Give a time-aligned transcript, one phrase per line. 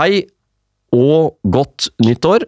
[0.00, 0.22] Hei
[0.96, 2.46] og godt nyttår.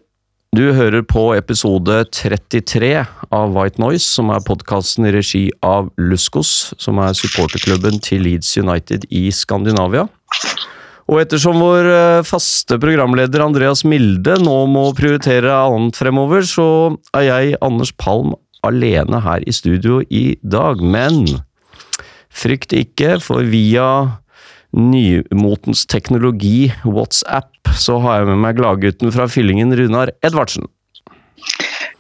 [0.57, 2.95] Du hører på episode 33
[3.29, 8.55] av White Noise, som er podkasten i regi av Luskos, som er supporterklubben til Leeds
[8.57, 10.07] United i Skandinavia.
[11.13, 16.67] Og ettersom vår eh, faste programleder Andreas Milde nå må prioritere annet fremover, så
[17.13, 18.33] er jeg, Anders Palm,
[18.65, 20.81] alene her i studio i dag.
[20.81, 21.27] Men
[22.33, 24.22] frykt ikke, for via
[24.73, 30.69] nymotens teknologi, WhatsApp, så har jeg med meg gladgutten fra Fyllingen, Runar Edvardsen.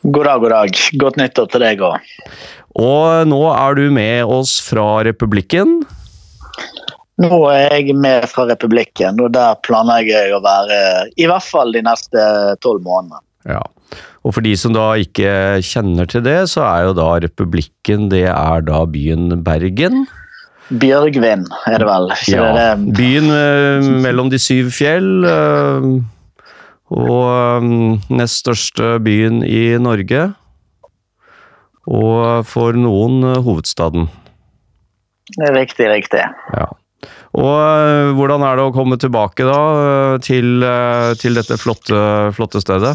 [0.02, 0.78] God dag, god dag.
[0.98, 2.12] Godt nyttår til deg òg.
[2.82, 5.82] Og nå er du med oss fra Republikken.
[7.22, 10.80] Nå er jeg med fra Republikken, og der planlegger jeg å være
[11.20, 12.24] i hvert fall de neste
[12.64, 13.20] tolv månedene.
[13.46, 13.62] Ja.
[14.22, 18.26] Og for de som da ikke kjenner til det, så er jo da Republikken, det
[18.30, 20.06] er da byen Bergen.
[20.80, 22.06] Bjørgvin er det vel?
[22.14, 22.94] Ikke Ja, det det?
[22.96, 25.24] byen eh, mellom de syv fjell.
[25.28, 25.88] eh,
[26.92, 27.66] og eh,
[28.12, 30.30] nest største byen i Norge.
[31.88, 34.08] Og for noen hovedstaden.
[35.36, 36.22] det er riktig, riktig.
[36.54, 36.68] Ja.
[37.32, 40.62] Og hvordan er det å komme tilbake da til,
[41.18, 41.96] til dette flotte,
[42.36, 42.92] flotte stedet?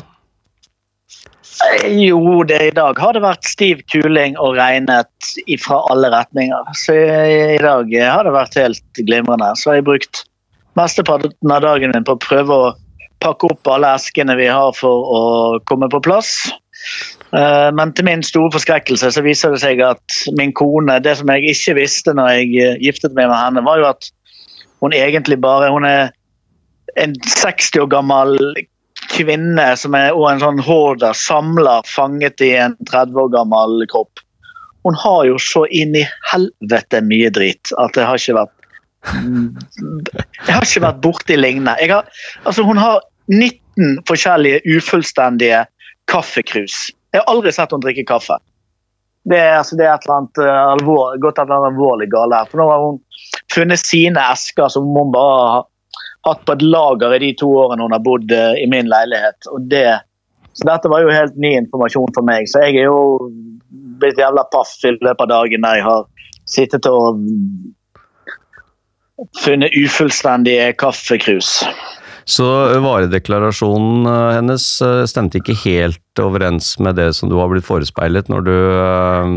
[1.87, 5.29] Jo, det i dag har det vært stiv kuling og regnet
[5.63, 6.73] fra alle retninger.
[6.77, 9.53] Så i dag har det vært helt glimrende.
[9.57, 10.23] Så har jeg brukt
[10.77, 12.75] mesteparten av dagen min på å prøve å
[13.23, 15.21] pakke opp alle eskene vi har for å
[15.69, 16.35] komme på plass.
[17.33, 21.27] Eh, Men til min store forskrekkelse så viser det seg at min kone Det som
[21.33, 24.11] jeg ikke visste når jeg eh, giftet meg med henne, var jo at
[24.79, 26.13] hun egentlig bare Hun er
[26.95, 28.37] en 60 år gammel
[29.17, 34.23] kvinne som er og en sånn horder samler, fanget i en 30 år gammel kropp.
[34.87, 38.53] Hun har jo så inn i helvete mye drit at det har ikke vært
[39.07, 41.75] Jeg har ikke vært borti lignende.
[41.79, 42.07] Jeg har,
[42.43, 45.65] altså hun har 19 forskjellige ufullstendige
[46.11, 46.87] kaffekrus.
[47.13, 48.39] Jeg har aldri sett henne drikke kaffe.
[49.27, 52.35] Det altså, det er et eller annet eh, alvor, gått et eller annet alvorlig galt
[52.35, 52.49] her.
[52.51, 52.99] For nå har hun
[53.53, 55.65] funnet sine esker som hun bare har
[56.27, 59.49] hatt på et lager i de to årene hun har bodd eh, i min leilighet.
[59.53, 59.85] Og det,
[60.53, 62.49] så dette var jo helt ny informasjon for meg.
[62.51, 63.29] Så jeg er jo
[64.01, 66.07] blitt jævla paff i løpet av dagen der jeg har
[66.47, 67.21] sittet og
[69.41, 71.61] funnet ufullstendige kaffekrus.
[72.27, 72.45] Så
[72.83, 78.27] varedeklarasjonen eh, hennes eh, stemte ikke helt overens med det som du har blitt forespeilet
[78.31, 78.57] når du,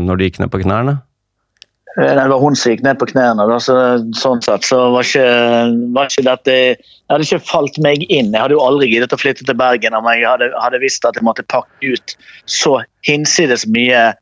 [0.09, 0.99] når du gikk ned på knærne?
[1.99, 3.47] Eh, Det var hun som gikk ned på knærne.
[3.49, 3.75] Da, så,
[4.15, 5.25] sånn sett så var ikke,
[5.95, 8.31] var ikke dette Jeg hadde ikke falt meg inn.
[8.31, 11.19] Jeg hadde jo aldri giddet å flytte til Bergen om jeg hadde, hadde visst at
[11.19, 12.15] jeg måtte pakke ut
[12.47, 14.13] så hinsides mye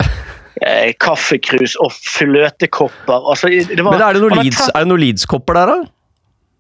[0.65, 3.29] eh, kaffekrus og fløtekopper.
[3.29, 5.79] Altså, det var, Men er det noen han Leeds- er det Leeds-kopper der, da?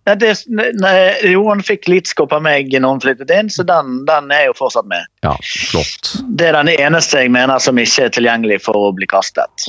[0.09, 0.93] Nei, det, nei,
[1.29, 4.55] jo, han fikk Leeds-kopp av meg når han flyttet inn, så den, den er jo
[4.57, 5.05] fortsatt med.
[5.25, 6.13] Ja, flott.
[6.39, 9.67] Det er den eneste jeg mener som ikke er tilgjengelig for å bli kastet.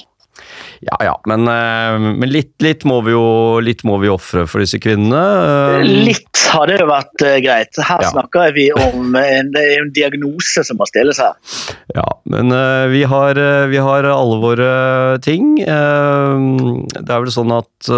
[0.80, 4.62] Ja ja, men, eh, men litt, litt må vi jo litt må vi ofre for
[4.64, 5.18] disse kvinnene.
[5.76, 5.82] eh.
[6.08, 7.76] Litt hadde jo vært eh, greit.
[7.84, 8.08] Her Ja.
[8.14, 11.36] snakker vi om en, en diagnose som må stilles her.
[11.94, 12.48] Ja, men
[12.94, 13.34] vi, har,
[13.68, 14.70] vi har alle våre
[15.20, 15.56] ting.
[15.60, 17.90] Det er vel sånn at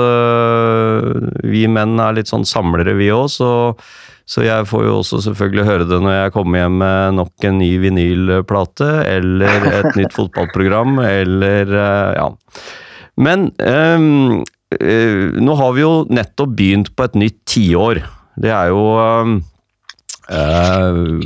[1.47, 3.51] vi menn er litt sånn samlere, vi òg, så,
[4.29, 7.61] så jeg får jo også selvfølgelig høre det når jeg kommer hjem med nok en
[7.61, 12.29] ny vinylplate, eller et nytt fotballprogram, eller eh, ja.
[13.23, 14.43] Men um,
[15.43, 18.01] nå har vi jo nettopp begynt på et nytt tiår.
[18.41, 19.41] Det er jo um,
[20.33, 21.19] Uh,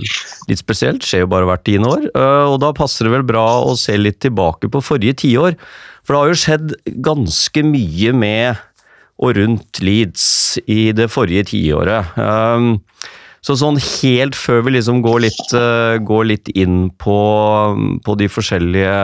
[0.48, 2.06] litt spesielt, skjer jo bare hvert tiende år.
[2.16, 5.54] Uh, og da passer det vel bra å se litt tilbake på forrige tiår.
[6.02, 8.64] For det har jo skjedd ganske mye med
[9.16, 10.26] og rundt Leeds
[10.68, 12.16] i det forrige tiåret.
[12.20, 12.76] Um,
[13.46, 17.18] så sånn helt før vi liksom går litt, eh, går litt inn på,
[18.02, 18.96] på de forskjellige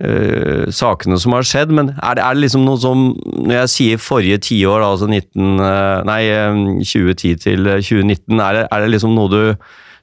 [0.00, 3.72] uh, sakene som har skjedd, men er det, er det liksom noe som Når jeg
[3.74, 8.92] sier forrige tiår, altså 19, eh, nei, eh, 2010 til 2019, er det, er det
[8.94, 9.42] liksom noe du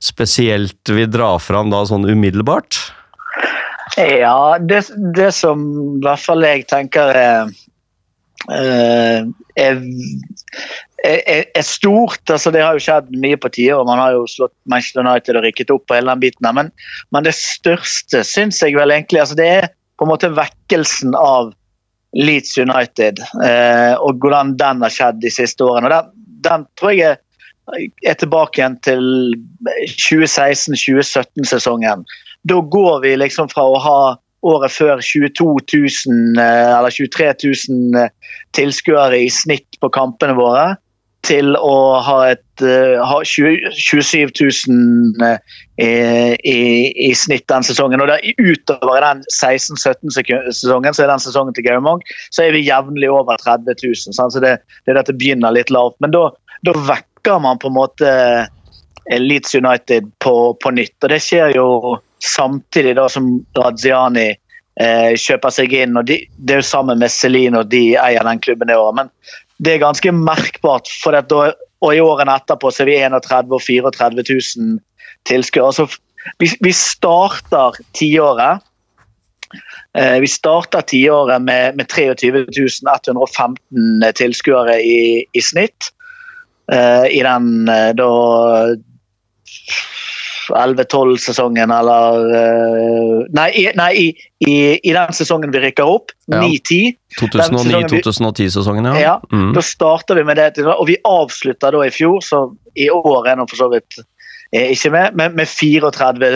[0.03, 2.81] spesielt vil dra fram da sånn umiddelbart?
[3.97, 4.83] Ja, det,
[5.15, 5.63] det som
[5.95, 7.55] i hvert fall jeg tenker er,
[8.45, 9.25] er,
[11.03, 12.29] er, er stort.
[12.29, 15.39] altså Det har jo skjedd mye på tider, og man har jo slått Manchester United
[15.39, 16.49] og rykket opp på hele den biten.
[16.55, 16.67] Men,
[17.15, 19.65] men det største syns jeg vel egentlig altså Det er
[19.97, 21.43] på en måte vekkelsen av
[22.17, 25.89] Leeds United, eh, og hvordan den har skjedd de siste årene.
[25.89, 26.05] og Den,
[26.45, 27.13] den tror jeg
[28.07, 29.03] er tilbake igjen til
[29.97, 32.05] 2016-2017-sesongen.
[32.47, 33.99] Da går vi liksom fra å ha
[34.47, 35.45] året før 22
[36.07, 37.29] 000 eh, eller 23
[37.69, 40.75] 000 eh, tilskuere i snitt på kampene våre,
[41.27, 44.31] til å ha, et, eh, ha 20, 27
[44.69, 45.37] 000 eh,
[45.83, 45.89] i,
[46.39, 46.59] i,
[47.09, 48.03] i snitt den sesongen.
[48.03, 52.65] Og der, utover den 16-17-sesongen, så er den sesongen til Gary Monk, så er vi
[52.67, 54.15] jevnlig over 30 000.
[54.15, 54.35] sant?
[54.35, 55.99] Så det, det er dette begynner litt lavt.
[56.03, 56.29] Men da,
[56.67, 58.13] da vekker man på en måte
[59.07, 60.95] Leeds United på, på nytt.
[61.03, 61.67] Og det skjer jo
[62.23, 65.97] samtidig da som Radziani eh, kjøper seg inn.
[65.99, 68.93] og de, Det er jo sammen med Celine og de eier den klubben i år.
[68.97, 69.11] Men
[69.57, 70.89] det er ganske merkbart.
[71.03, 71.41] for da,
[71.81, 74.79] og I årene etterpå så er vi 31 og 34 000
[75.27, 75.67] tilskuere.
[75.67, 75.87] Altså,
[76.39, 78.63] vi, vi starter tiåret
[79.97, 85.91] eh, vi starter tiåret med, med 23 115 tilskuere i, i snitt.
[86.71, 88.11] Eh, I den eh, da
[90.55, 94.05] 11-12-sesongen, eller eh, Nei, nei i,
[94.45, 96.13] i, i, den sesongen vi rykker opp.
[96.31, 96.41] Ja.
[96.43, 96.95] 9-10.
[97.19, 98.99] 2009-2010-sesongen, ja.
[99.01, 99.51] Ja, Mm.
[99.53, 102.45] Da starter vi med det, og vi avslutter da i fjor, så
[102.77, 106.31] i år er nå for så vidt eh, ikke med, men med 34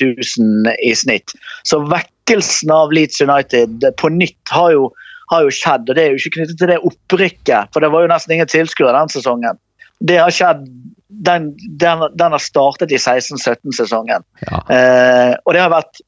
[0.00, 1.36] 000 i snitt.
[1.64, 4.90] Så vekkelsen av Leeds United på nytt har jo,
[5.32, 8.04] har jo skjedd, og det er jo ikke knyttet til det opprykket, for det var
[8.04, 9.62] jo nesten ingen tilskuere den sesongen.
[9.96, 10.66] Det har skjedd
[11.08, 14.26] den, den, den har startet i 16-17-sesongen.
[14.46, 14.60] Ja.
[14.74, 16.02] Eh, og det har vært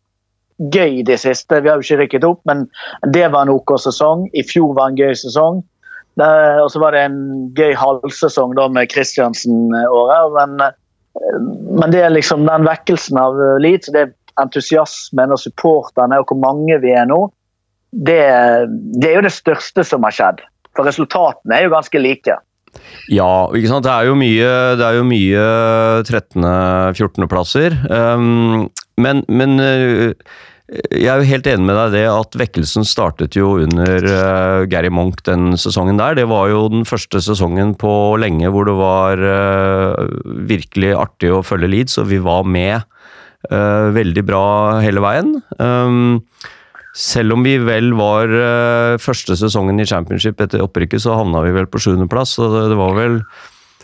[0.58, 1.60] gøy de siste.
[1.62, 2.66] Vi har jo ikke rykket opp, men
[3.14, 4.26] det var en OK sesong.
[4.34, 5.62] I fjor var en gøy sesong.
[6.18, 7.20] Eh, og så var det en
[7.56, 10.34] gøy halvsesong da med Kristiansen-året.
[10.34, 11.48] Men, eh,
[11.78, 16.30] men det er liksom den vekkelsen av eh, Leeds, det er entusiasmen og supporterne og
[16.30, 17.24] hvor mange vi er nå,
[17.90, 18.20] det,
[19.00, 20.42] det er jo det største som har skjedd.
[20.76, 22.36] For resultatene er jo ganske like.
[23.12, 23.86] Ja, ikke sant.
[23.86, 24.50] Det er jo mye,
[25.08, 25.46] mye
[26.08, 27.78] 13.-14.-plasser.
[27.88, 28.68] Um,
[29.00, 30.12] men, men uh,
[30.68, 34.90] jeg er jo helt enig med deg det at vekkelsen startet jo under uh, Gary
[34.92, 36.18] Monk den sesongen der.
[36.18, 40.04] Det var jo den første sesongen på lenge hvor det var uh,
[40.50, 42.84] virkelig artig å følge Leeds, og vi var med
[43.48, 44.44] uh, veldig bra
[44.84, 45.38] hele veien.
[45.56, 46.20] Um,
[46.96, 51.54] selv om vi vel var uh, første sesongen i championship etter opprykket, så havna vi
[51.56, 52.36] vel på sjuendeplass.
[52.38, 53.20] Så det, var vel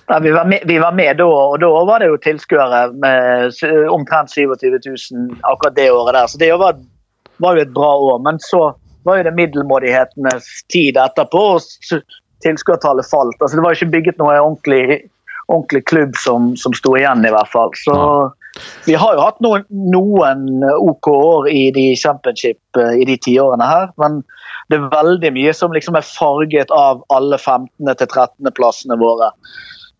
[0.08, 3.54] Ja, vi, var med, vi var med da, og da var det jo tilskuere med
[3.92, 6.26] omtrent 27 000 akkurat det året der.
[6.32, 6.80] Så det var,
[7.44, 8.20] var jo et bra år.
[8.24, 8.72] Men så
[9.04, 12.04] var jo det middelmådighetenes tid etterpå, og
[12.44, 13.36] tilskuertallet falt.
[13.40, 15.04] Altså, det var jo ikke bygget noe ordentlig,
[15.48, 17.72] ordentlig klubb som, som sto igjen, i hvert fall.
[17.84, 17.96] Så
[18.86, 23.66] vi har jo hatt noen, noen OK år i de championship eh, i de tiårene
[23.66, 24.20] her, men
[24.70, 27.70] det er veldig mye som liksom er farget av alle 15.
[27.90, 28.52] til 13.
[28.56, 29.32] plassene våre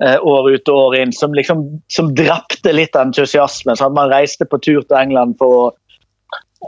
[0.05, 3.77] eh, år ut og år inn, som liksom som drepte litt entusiasmen.
[3.81, 3.97] Sånn.
[3.97, 5.75] man reiste på tur til England for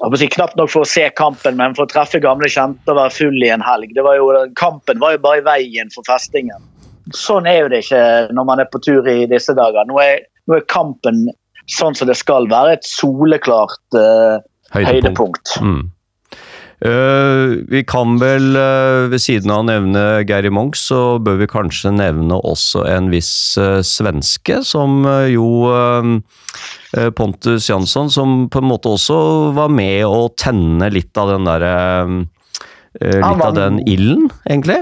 [0.02, 2.98] å si, knapt nok for å se kampen, men for å treffe gamle kjente og
[2.98, 3.94] være full i en helg.
[3.96, 6.72] Var jo, kampen var jo bare i veien for festingen.
[7.14, 9.86] Sånn er jo det ikke når man er på tur i disse dager.
[9.88, 11.28] Nå er, nå er kampen
[11.70, 14.38] sånn som det skal være, et soleklart uh,
[14.76, 15.58] høydepunkt.
[15.62, 15.84] Mm.
[16.76, 21.48] Uh, vi kan vel, uh, ved siden av å nevne Gary Monk, så bør vi
[21.48, 25.46] kanskje nevne også en viss uh, svenske, som jo
[27.16, 29.16] Pontus Jansson, som på en måte også
[29.56, 31.72] var med å tenne litt av den derre
[32.96, 34.78] Litt av den ilden, egentlig.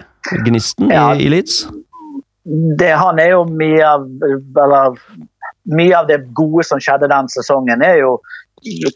[0.47, 1.09] Gnisten Ja.
[1.17, 1.65] i, i Leeds.
[2.79, 5.01] det, han er jo mye av eller,
[5.73, 8.19] Mye av det gode som skjedde den sesongen, er jo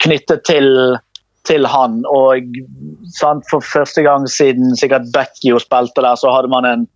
[0.05, 0.69] knyttet til,
[1.49, 2.03] til han.
[2.09, 2.61] Og
[3.17, 6.87] sant, for første gang siden sikkert Becky spilte der, så hadde man en,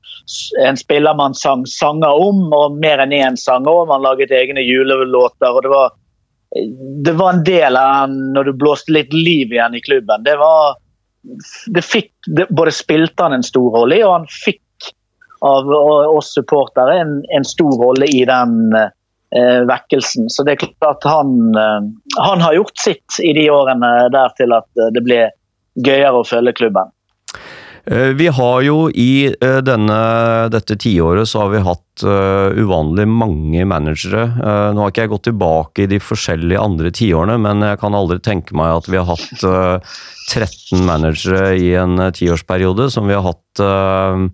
[0.66, 3.90] en spiller man sang sanger om, og mer enn én sanger om.
[3.92, 5.50] Man laget egne julelåter.
[5.50, 5.98] og det var
[7.04, 10.24] det var en del av den når du blåste litt liv igjen i klubben.
[10.24, 10.76] Det var
[11.66, 14.90] det fikk, det, Både spilte han en stor rolle i, og han fikk
[15.42, 18.90] av oss supportere en, en stor rolle i den eh,
[19.68, 20.30] vekkelsen.
[20.30, 24.54] Så det er klart han, eh, han har gjort sitt i de årene der til
[24.56, 25.22] at eh, det ble
[25.78, 26.92] gøyere å følge klubben.
[27.88, 30.00] Eh, Vi har jo i eh, denne,
[30.52, 34.22] dette tiåret så har vi hatt uh, uvanlig mange managere.
[34.36, 37.96] Uh, Nå har ikke jeg gått tilbake i de forskjellige andre tiårene, men jeg kan
[37.96, 39.96] aldri tenke meg at vi har hatt uh,
[40.30, 44.26] 13 managere i en eh, tiårsperiode, som vi har hatt eh,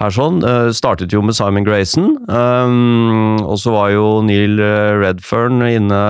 [0.00, 0.42] her sånn.
[0.46, 6.00] Eh, startet jo med Simon Grayson, um, og så var jo Neil eh, Redfern inne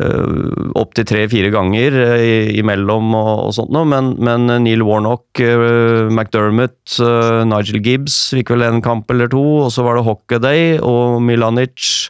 [0.00, 6.10] uh, opptil tre-fire ganger uh, imellom og, og sånt noe, men, men Neil Warnock, uh,
[6.10, 10.78] McDermott, uh, Nigel Gibbs fikk vel en kamp eller to, og så var det Hockaday
[10.80, 12.08] og Milanic,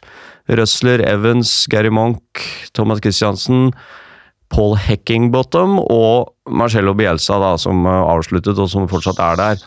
[0.51, 2.41] Røsler, Evans, Gary Monk,
[2.75, 3.69] Thomas Christiansen.
[4.51, 9.63] Paul Heckingbottom og Marcello Bielsa, da, som uh, avsluttet, og som fortsatt er der.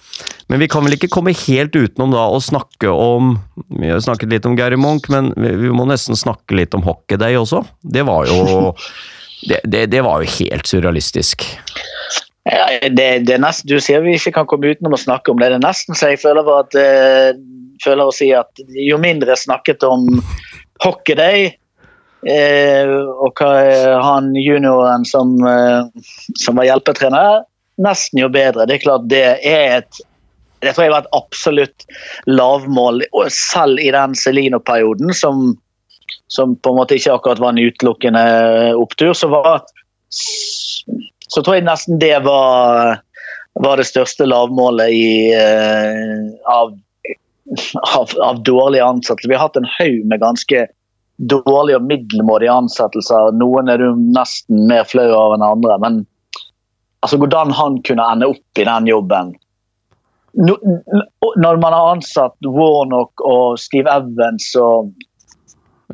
[0.52, 3.34] Men vi kan vel ikke komme helt utenom da å snakke om
[3.80, 7.38] Vi har snakket litt om Gary Monk, men vi, må nesten snakke litt om Hockeyday
[7.40, 7.64] også.
[7.82, 8.72] Det var jo
[9.50, 11.48] det, det, det var jo helt surrealistisk.
[12.46, 15.50] Det, det nesten, Du sier vi ikke kan komme utenom å snakke om det.
[15.50, 17.30] Det er nesten så jeg føler at, eh,
[17.82, 20.20] føler å si at jo mindre snakket om
[20.84, 21.56] Hockeyday, eh,
[22.26, 25.86] og hva er han junioren som, eh,
[26.40, 27.44] som var hjelpetrener,
[27.82, 28.66] nesten jo bedre.
[28.66, 30.04] Det er klart det er et
[30.64, 31.84] det tror jeg var et absolutt
[32.26, 35.52] lavmål, selv i den Celino-perioden, som,
[36.32, 38.22] som på en måte ikke akkurat var en utelukkende
[38.80, 39.60] opptur, så var
[41.28, 43.02] så tror jeg nesten det var,
[43.60, 46.72] var det største lavmålet i, eh, av,
[47.98, 49.28] av, av dårlige ansatte.
[49.28, 50.66] Vi har hatt en haug med ganske
[51.16, 53.32] dårlige og middelmådige ansettelser.
[53.40, 55.78] Noen er du nesten mer flau av enn andre.
[55.82, 55.98] Men
[57.00, 59.34] altså, hvordan han kunne ende opp i den jobben
[60.36, 64.92] Når man har ansatt Warnock og Steve Evans og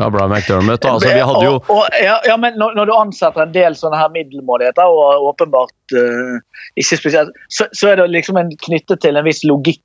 [0.00, 0.84] Ja, Brian McDermott.
[0.88, 3.74] Altså, vi hadde jo og, og, ja, ja, men når, når du ansetter en del
[3.76, 6.38] sånne her middelmådigheter, og åpenbart uh,
[6.80, 9.82] ikke spesielt, så, så er det liksom en, knyttet til en viss logikk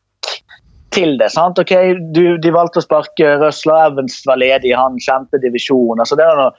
[0.98, 1.30] til det.
[1.34, 1.60] sant?
[1.62, 1.74] Ok,
[2.16, 6.02] du, De valgte å sparke Røsler, Evans var ledig, han kjente divisjon.
[6.02, 6.52] altså det er noe,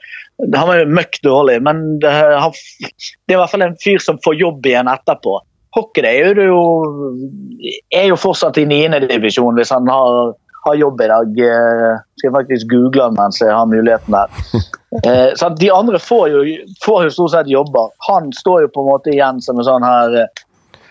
[0.55, 4.01] Han var jo møkk dårlig, men det, han, det er i hvert fall en fyr
[4.03, 5.39] som får jobb igjen etterpå.
[5.75, 6.61] Hockey det er jo,
[7.93, 10.31] er jo fortsatt i niendedivisjon hvis han har,
[10.65, 11.41] har jobb i dag.
[11.45, 14.37] Eh, Skal jeg faktisk google han mens jeg har muligheten der.
[15.05, 16.39] Eh, så De andre får jo,
[16.81, 17.91] får jo stort sett jobber.
[18.07, 20.15] Han står jo på en måte igjen som en sånn her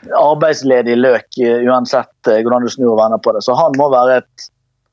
[0.06, 3.42] arbeidsledig løk, eh, uansett eh, hvordan du snur og vender på det.
[3.46, 4.48] Så han må være et,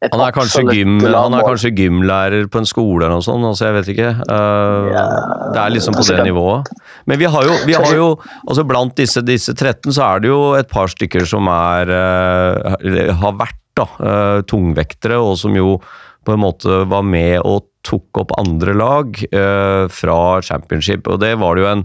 [0.06, 3.70] et han er, gym, han er kanskje gymlærer på en skole eller noe sånt, altså
[3.70, 4.14] jeg vet ikke.
[4.30, 5.04] Uh, Ja,
[5.54, 6.72] det er liksom på altså, det kan- nivået.
[7.06, 8.08] Men vi har jo, vi har jo
[8.48, 13.14] altså blant disse, disse 13 så er det jo et par stykker som er uh,
[13.22, 15.78] har vært da, uh, tungvektere, og som jo
[16.26, 19.20] på en måte var med og tok opp andre lag
[19.94, 21.06] fra championship.
[21.06, 21.84] Og det var det jo en,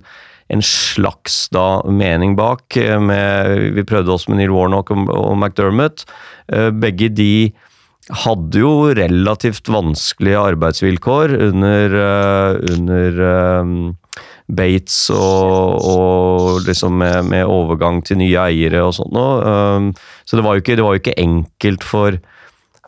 [0.50, 2.76] en slags da mening bak.
[2.76, 6.04] eh, Med, vi prøvde oss med Neil Warnock og, og McDermott.
[6.52, 7.52] Eh, begge de
[8.25, 13.21] hadde jo relativt vanskelige arbeidsvilkår under, eh, under
[14.50, 19.92] Bates og, og liksom med, med overgang til nye eiere og sånt noe.
[20.26, 22.19] Så det var ikke, det var jo ikke enkelt for,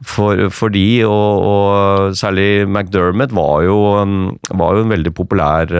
[0.02, 5.70] for, for de, og, og særlig McDermott var jo, um, var jo en veldig populær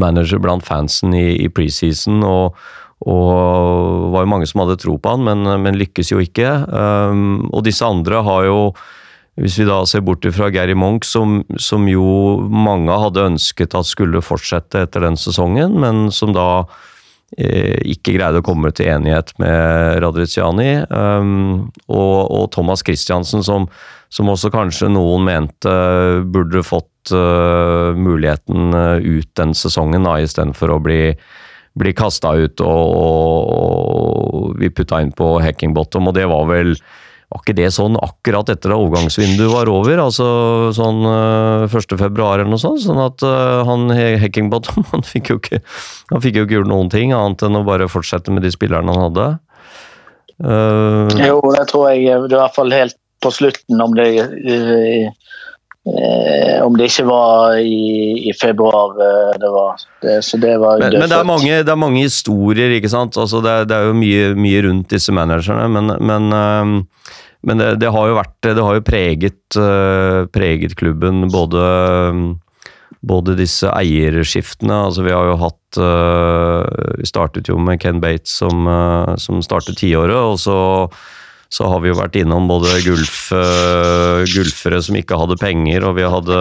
[0.00, 2.24] manager blant fansen i, i preseason.
[2.24, 2.58] og
[3.04, 6.48] og var jo mange som hadde tro på han, men, men lykkes jo ikke.
[6.72, 8.60] Um, og disse andre har jo
[9.34, 13.88] hvis vi da ser bort fra Gary Monk, som, som jo mange hadde ønsket at
[13.88, 16.46] skulle fortsette etter den sesongen, men som da
[17.36, 20.70] eh, ikke greide å komme til enighet med Radriziani.
[20.86, 23.66] Um, og, og Thomas Christiansen, som,
[24.06, 25.74] som også kanskje noen mente
[26.30, 31.00] burde fått eh, muligheten eh, ut den sesongen, da, istedenfor å bli
[31.74, 32.90] bli kasta ut, og,
[33.50, 36.76] og vi putta inn på Hackingbottom, og det var vel
[37.34, 40.04] var ikke det sånn akkurat etter at overgangsvinduet var over?
[40.04, 40.26] altså
[40.76, 41.96] sånn uh, 1.
[41.98, 42.84] februar eller noe sånt?
[42.84, 45.58] Sånn at uh, han Hacking Bottom, han fikk, jo ikke,
[46.12, 48.94] han fikk jo ikke gjort noen ting annet enn å bare fortsette med de spillerne
[48.94, 49.26] han hadde.
[50.38, 54.08] Uh, Jo, det tror jeg det er i hvert fall helt på slutten, om det
[54.20, 55.10] eh,
[55.86, 59.84] eh, Om det ikke var i, i februar eh, det var.
[60.02, 63.18] Det, så det var men, men det, er mange, det er mange historier, ikke sant?
[63.20, 66.78] Altså det, det er jo mye, mye rundt disse managerne, men, men, øhm,
[67.44, 71.60] men det, det har jo vært Det har jo preget, uh, preget klubben både
[73.04, 78.38] både disse eierskiftene altså Vi har jo hatt uh, Vi startet jo med Ken Bates
[78.40, 80.56] som, uh, som startet tiåret, og så
[81.54, 86.00] så har vi jo vært innom både gulf, øh, gulfere som ikke hadde penger, og
[86.00, 86.40] vi hadde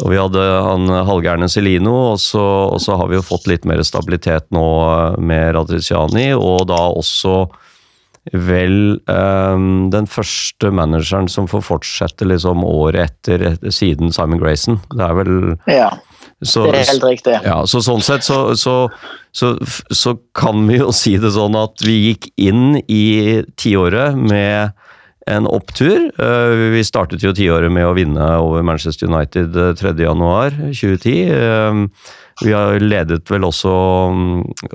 [0.00, 2.42] og vi hadde han halvgærne Celino, og så,
[2.72, 6.86] og så har vi jo fått litt mer stabilitet nå eh, med Radriciani, og da
[6.88, 7.42] også
[8.36, 14.76] vel um, den første manageren som får fortsette liksom året etter, etter siden Simon Grayson.
[14.92, 15.34] Det er vel
[15.70, 15.88] Ja.
[16.42, 17.34] Så, Det er helt riktig.
[17.44, 18.88] ja, så sånn sett så, så,
[19.36, 19.50] så,
[19.92, 24.72] så kan vi jo si det sånn at vi gikk inn i tiåret med
[25.30, 26.08] en opptur.
[26.16, 31.30] Eh, Vi startet jo tiåret med å vinne over Manchester United eh, 3.1.2010.
[31.36, 31.84] Eh,
[32.40, 33.74] Vi har ledet vel også,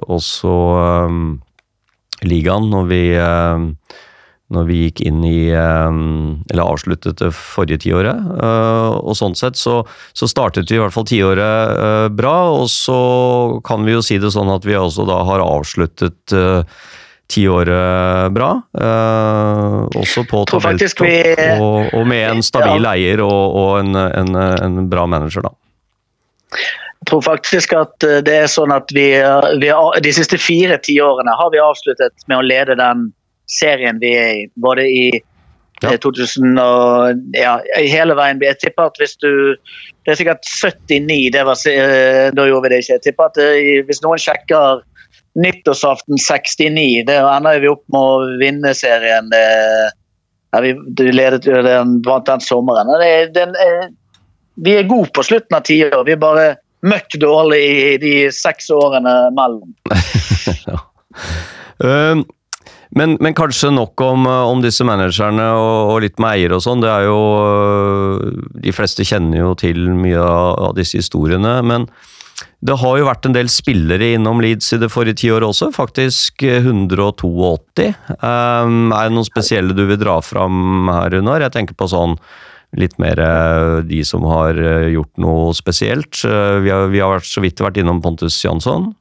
[0.06, 0.54] også
[0.86, 1.18] eh,
[2.30, 3.66] ligaen når vi, eh,
[4.54, 5.96] når vi gikk inn i eh,
[6.54, 8.14] Eller avsluttet det forrige tiåret.
[8.14, 9.80] Eh, Og sånn sett så,
[10.14, 13.00] så startet vi i hvert fall tiåret eh, bra, og så
[13.66, 16.62] kan vi jo si det sånn at vi også da har avsluttet eh,
[17.26, 18.52] tiåret bra.
[19.98, 21.02] Også på tabelltopp,
[21.58, 25.56] og, og med en stabil eier og, og en, en, en bra manager, da.
[26.54, 29.08] Jeg tror faktisk at det er sånn at vi,
[29.58, 29.74] vi
[30.06, 33.08] de siste fire tiårene har vi avsluttet med å lede den
[33.50, 34.46] serien vi er i.
[34.56, 35.06] Både i
[35.84, 35.92] Ja.
[35.92, 38.40] eh, 2000 og ja, hele veien.
[38.42, 39.56] Jeg tipper at hvis du
[40.06, 42.94] Det er sikkert 79, det var, eh, da gjorde vi det ikke.
[42.94, 44.84] Jeg tipper at eh, hvis noen sjekker
[45.36, 49.32] nyttårsaften 69, det ender vi opp med å vinne serien.
[49.34, 49.42] Det,
[50.54, 52.88] ja, vi, det ledet, den, vant den sommeren.
[53.02, 53.58] Det, den,
[54.62, 56.06] vi er gode på slutten av tiår.
[56.06, 56.46] Vi er bare
[56.86, 59.74] møkk dårlig i de seks årene mellom.
[61.84, 62.22] Uh,
[62.96, 66.64] men, men kanskje nok om, uh, om disse managerne og, og litt med eiere og
[66.64, 66.84] sånn.
[66.84, 71.58] Det er jo uh, De fleste kjenner jo til mye av, disse historiene.
[71.68, 71.90] Men
[72.66, 75.74] det har jo vært en del spillere innom Leeds i det forrige tiåret også.
[75.76, 77.92] Faktisk uh, 182.
[78.24, 81.44] Um, er det noen spesielle du vil dra fram her, Runar?
[81.44, 82.16] Jeg tenker på sånn
[82.80, 84.56] litt mer uh, de som har
[84.92, 86.24] gjort noe spesielt.
[86.24, 88.94] Vi, har, vi har så vidt vært innom Pontus Jansson.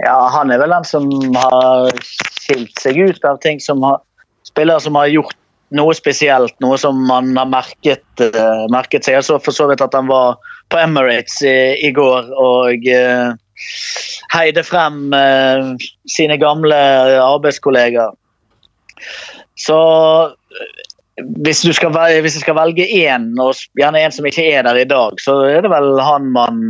[0.00, 1.92] Ja, han er vel den som har
[2.52, 4.02] skilt seg ut av ting som har
[4.42, 5.36] Spillere som har gjort
[5.72, 9.14] noe spesielt, noe som man har merket, uh, merket seg.
[9.14, 10.34] Jeg så for så vidt at han var
[10.68, 11.54] på Emirates i,
[11.86, 13.30] i går og uh,
[14.34, 15.70] heide frem uh,
[16.10, 16.76] sine gamle
[17.22, 18.12] arbeidskollegaer.
[19.62, 19.78] Så
[21.46, 24.66] hvis, du skal, vel- hvis jeg skal velge én, og gjerne en som ikke er
[24.66, 26.60] der i dag, så er det vel han man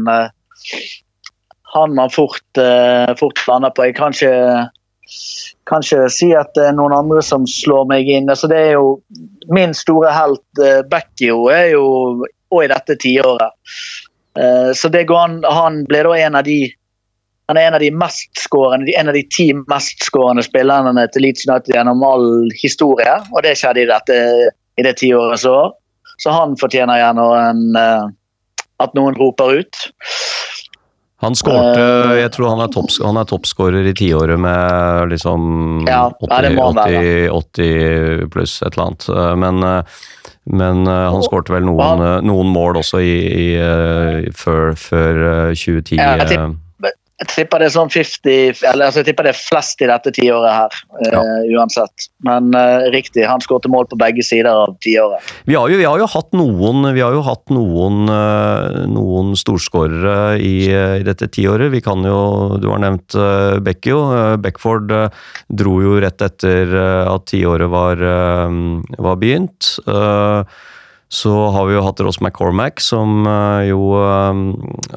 [1.72, 2.44] han man fort,
[3.16, 3.88] fort lander på.
[3.88, 4.68] Jeg kan ikke,
[5.68, 8.31] kan ikke si at det er noen andre som slår meg inn.
[8.31, 9.01] Altså, det er jo
[9.53, 11.85] Min store helt, uh, Beckio, er jo
[12.53, 13.57] òg i dette tiåret.
[14.38, 16.61] Eh, så det går an, Han ble da en av de
[17.51, 21.75] han er en av de mestskårende, en av de ti mestskårende spillerne til Leeds United
[21.75, 23.16] gjennom all historie.
[23.35, 24.16] Og det skjedde i, dette,
[24.79, 25.57] i det tiåret så.
[26.22, 28.07] Så han fortjener gjerne en, eh,
[28.87, 29.83] at noen roper ut.
[31.22, 35.85] Han skårte Eh, Jeg tror han er, topps- han er toppskårer i tiåret med liksom
[35.87, 36.11] Ja, ja,
[36.50, 36.56] 80,
[37.30, 39.08] 80, 80 pluss et eller annet.
[39.08, 39.82] Eh, Men, eh,
[40.52, 45.96] men han skårte vel noen, noen mål også i, i, før, før eh, 2010.
[46.00, 46.56] Ja, jeg
[47.22, 50.11] Jeg tipper det er sånn 50 eller altså jeg tipper det er flest i dette
[50.16, 52.08] tiåret her, eh, uansett.
[52.26, 55.22] Men uh, riktig, han skåret mål på begge sider av tiåret.
[55.46, 59.37] Vi har jo, vi har jo hatt noen, vi har jo hatt noen, uh, noen
[59.38, 61.70] storskårere i, i dette tiåret.
[61.74, 64.02] Vi kan jo, Du har nevnt uh, Beckio.
[64.42, 64.90] Beckford
[65.52, 66.72] dro jo rett etter
[67.06, 68.00] at tiåret var,
[68.98, 69.76] var begynt.
[69.87, 70.42] Eh,
[71.12, 74.38] så har vi jo hatt Ross McCormack, som eh, jo eh,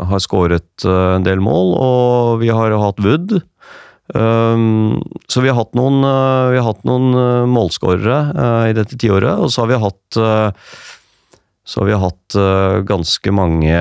[0.08, 1.74] har skåret eh, en del mål.
[1.76, 3.42] Og vi har hatt Wood.
[4.16, 6.04] Um, så vi har hatt noen,
[6.54, 8.20] vi har hatt noen målskårere
[8.70, 10.20] i dette tiåret, og så har vi hatt
[11.66, 13.78] uh, vi har hatt uh, ganske mange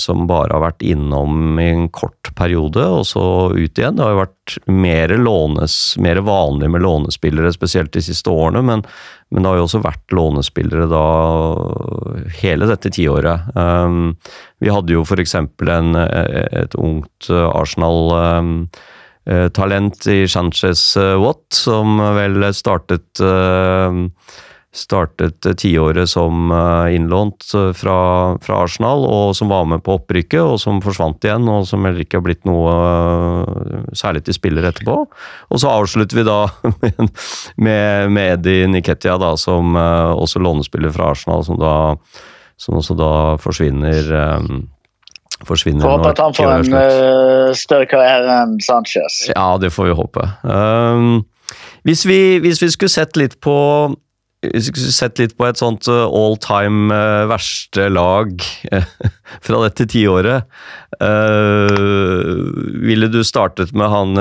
[0.00, 3.24] som bare har vært innom i en kort periode, og så
[3.54, 3.96] ut igjen.
[3.96, 8.84] Det har jo vært mer, lånes, mer vanlig med lånespillere, spesielt de siste årene, men,
[9.30, 11.06] men det har jo også vært lånespillere da
[12.42, 13.48] hele dette tiåret.
[13.56, 14.14] Um,
[14.62, 15.34] vi hadde jo f.eks.
[15.36, 18.52] et ungt uh, Arsenal um,
[19.26, 24.02] eh, talent i Sanchez eh, Watt, som vel startet eh,
[24.76, 27.98] startet eh, tiåret som eh, innlånt eh, fra,
[28.42, 32.04] fra Arsenal, og som var med på opprykket, og som forsvant igjen, og som heller
[32.04, 32.76] ikke har blitt noe
[33.96, 34.98] særlig til spiller etterpå.
[35.50, 36.40] Og så avslutter vi da
[37.64, 41.76] med, med, Eddie Niketia, da, som også lånespiller fra Arsenal, som da
[42.56, 44.46] som også da forsvinner eh,
[45.44, 49.26] forsvinner Får håpe at han får en større karriere enn Sanchez.
[49.34, 50.24] Ja, det får vi håpe.
[50.40, 51.26] Um,
[51.84, 53.56] hvis, vi, hvis vi skulle sett litt på
[54.60, 58.32] sett litt på et sånt uh, all time uh, verste lag
[58.72, 58.86] uh,
[59.46, 60.46] fra dette tiåret
[62.86, 64.14] Ville du startet med han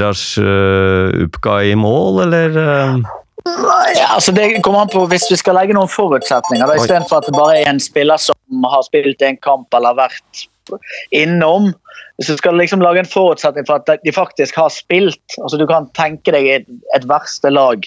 [0.00, 2.56] Rash Upka i mål, eller?
[3.44, 7.28] Ja, altså det kommer an på Hvis vi skal legge noen forutsetninger, da, istedenfor at
[7.28, 10.46] det bare er en spiller som har spilt en kamp eller vært
[11.10, 11.72] innom.
[12.18, 15.66] Hvis du skal liksom lage en forutsetning for at de faktisk har spilt altså Du
[15.68, 17.86] kan tenke deg et, et verste lag,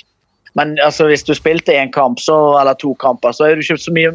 [0.58, 3.80] men altså, hvis du spilte én kamp så, eller to kamper, så er du ikke
[3.82, 4.14] så mye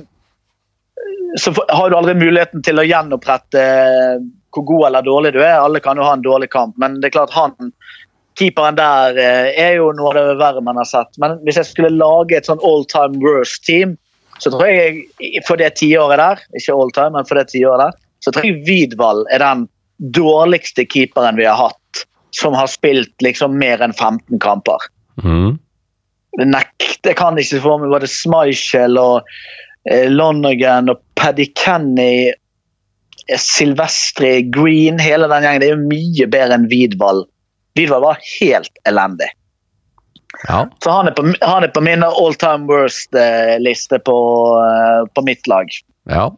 [1.36, 3.62] så har du aldri muligheten til å gjenopprette
[4.54, 5.58] hvor god eller dårlig du er.
[5.60, 7.72] Alle kan jo ha en dårlig kamp, men det er klart han
[8.38, 11.10] keeperen der eh, er jo noe av det verre man har sett.
[11.20, 13.96] Men hvis jeg skulle lage et sånn all time worst team,
[14.38, 17.98] så tror jeg for det tiåret der, ikke all time, men for det tiåret der,
[18.22, 19.66] så tror jeg Vidvald er den
[20.14, 22.04] dårligste keeperen vi har hatt
[22.38, 24.86] som har spilt liksom mer enn 15 kamper.
[25.22, 25.58] Mhm.
[26.36, 29.28] Det nekter, jeg kan ikke få med både Smichel og
[29.88, 35.64] eh, Lonergan og Paddy Kenny, eh, Silvestri, Green, hele den gjengen.
[35.64, 37.26] Det er jo mye bedre enn Vidvald.
[37.78, 39.30] Vidvald var helt elendig.
[40.44, 40.66] Ja.
[40.84, 44.18] Så han er på, han er på min all time worst-liste på,
[44.60, 45.72] eh, på mitt lag.
[46.10, 46.28] ja.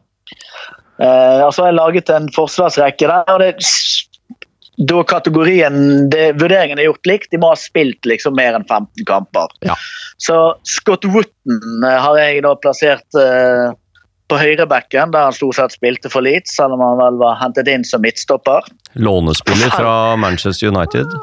[1.01, 3.25] Eh, og så har jeg laget en forsvarsrekke der.
[3.33, 3.55] og det
[4.77, 7.31] da kategorien, det, Vurderingen er gjort likt.
[7.33, 9.53] De må ha spilt liksom mer enn 15 kamper.
[9.67, 9.77] Ja.
[10.17, 10.37] Så
[10.69, 13.75] Scott Wooten eh, har jeg da plassert eh,
[14.31, 17.69] på høyrebacken, der han stort sett spilte for Leeds, selv om han vel var hentet
[17.69, 18.69] inn som midtstopper.
[18.95, 21.19] Lånespiller fra Manchester United.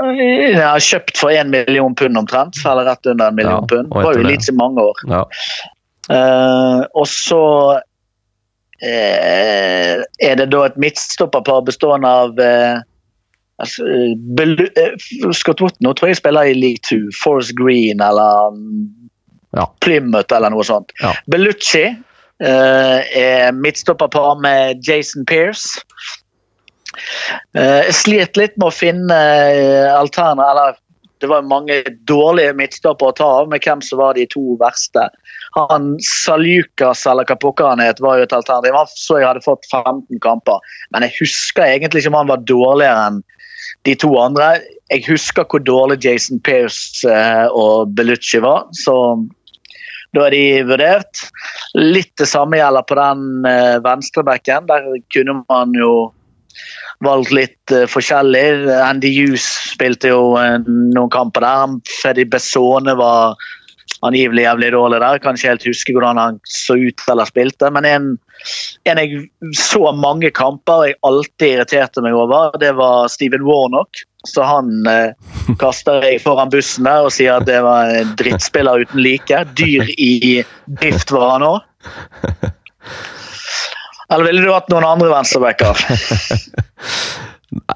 [0.00, 3.92] Jeg har kjøpt for én million pund omtrent, eller rett under en million Ja, pund.
[3.92, 4.26] Var jo.
[4.28, 5.02] Leeds i mange år.
[5.10, 5.24] Ja.
[6.10, 7.42] Eh, og så
[8.82, 13.49] eh, er det da et midtstopperpar bestående av eh, altså, eh, Belu eh,
[15.36, 17.10] Scott Wood nå tror jeg spiller i League 2.
[17.22, 18.88] Forest Green eller mm,
[19.56, 19.66] Ja.
[19.82, 20.92] Plymouth eller noe sånt.
[21.02, 21.10] Ja.
[21.30, 25.82] Bellucci uh, er midtstopperpar med Jason Pearce.
[27.54, 30.78] Eh, jeg slet litt med å finne uh, alternativ eller
[31.20, 35.02] det var mange dårlige midtstoppere å ta av, med hvem som var de to verste.
[35.56, 38.76] Han Saljukas, eller hva pokker han het, var jo et alternativ.
[38.78, 42.46] Han så jeg hadde fått 15 kamper, men jeg husker egentlig ikke om han var
[42.48, 43.20] dårligere enn
[43.86, 44.52] de to andre.
[44.90, 48.96] Jeg husker hvor dårlig Jason Pearce eh, og Bellucci var, så
[50.14, 51.26] da er de vurdert.
[51.78, 54.66] Litt det samme gjelder på den eh, venstrebekken.
[54.70, 55.92] Der kunne man jo
[57.06, 58.66] valgt litt eh, forskjellig.
[58.80, 61.78] Andy Hughes spilte jo noen kamper der.
[62.00, 63.38] Freddy Bessone var
[64.06, 65.22] angivelig jævlig dårlig der.
[65.22, 67.70] Kan ikke helt huske hvordan han så ut eller spilte.
[67.70, 68.10] Men en,
[68.88, 69.26] en jeg
[69.56, 74.04] så mange kamper jeg alltid irriterte meg over, det var Steven Warnock.
[74.28, 75.12] Så han eh,
[75.60, 79.44] kaster jeg foran bussen der og sier at det var en drittspiller uten like.
[79.56, 80.42] Dyr i
[80.80, 81.60] drift var han òg.
[84.10, 85.80] Eller ville du hatt noen andre venstrebacker?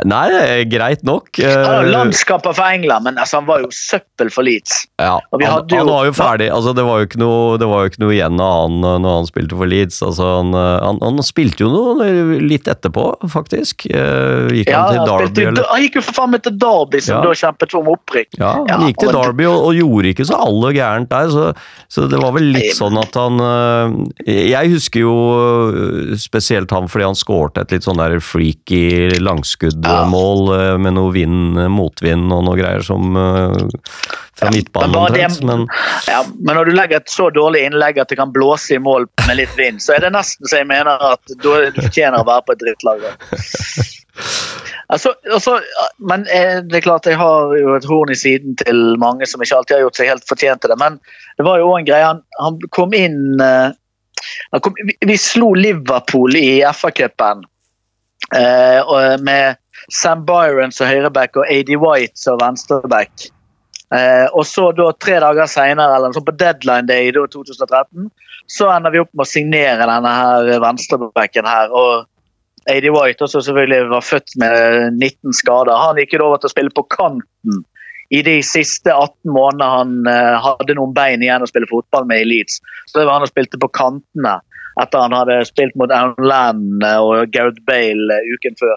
[0.05, 1.29] Nei, det er greit nok.
[1.41, 4.85] Har Eh, landskamper for England, men altså, han var jo søppel for Leeds.
[5.01, 6.49] Ja, han, han var jo ferdig.
[6.53, 9.17] Altså, det, var jo noe, det var jo ikke noe igjen av han eh, når
[9.21, 10.01] han spilte for Leeds.
[10.07, 12.09] Altså, han, eh, han, han spilte jo noe
[12.45, 13.87] litt etterpå, faktisk.
[13.89, 15.69] Gikk Ja, han til Derby, eller?
[15.71, 17.23] han gikk jo for faen meg til Derby, som Ja.
[17.29, 18.31] da kjempet om opprykk.
[18.41, 21.47] Ja, han Ja, gikk til Derby og, og gjorde ikke så alle gærent der, så,
[21.93, 23.39] så det var vel litt sånn at han
[24.27, 25.15] Jeg husker jo
[26.21, 29.11] spesielt han fordi han skårte et litt sånn der freaky
[29.85, 30.77] langskuddmål ja.
[30.79, 33.83] med noe vind, motvind og noe greier som eh,
[34.35, 35.67] fra midtbanen omtrent, men
[36.09, 39.07] Ja, men når du legger et så dårlig innlegg at det kan blåse i mål
[39.27, 42.47] med litt vind, så er det nesten så jeg mener at du fortjener å være
[42.47, 43.07] på et drittlag.
[44.93, 45.57] Altså, altså,
[45.99, 49.43] men eh, det er klart jeg har jo et horn i siden til mange som
[49.43, 50.77] ikke alltid har gjort seg helt fortjent til det.
[50.79, 50.99] Men
[51.39, 52.11] det var jo òg en greie.
[52.11, 53.73] Han, han kom inn eh,
[54.53, 57.45] han kom, vi, vi slo Liverpool i FA-cupen
[58.37, 58.95] eh,
[59.25, 59.61] med
[59.93, 63.29] Sam Byron som høyreback og AD White som venstreback.
[63.95, 68.09] Eh, og så da tre dager senere, eller sånn på deadline day i da 2013,
[68.51, 71.71] så ender vi opp med å signere denne her venstrebacken her.
[71.73, 72.11] og
[72.71, 75.77] AD White også selvfølgelig var født med 19 skader.
[75.77, 77.65] Han gikk jo over til å spille på kanten
[78.15, 82.23] i de siste 18 månedene han eh, hadde noen bein igjen å spille fotball med
[82.23, 82.61] i Leeds.
[82.87, 84.39] Så det var han og spilte på kantene
[84.81, 88.77] etter han hadde spilt mot Aaron Land og Gareth Bale eh, uken før.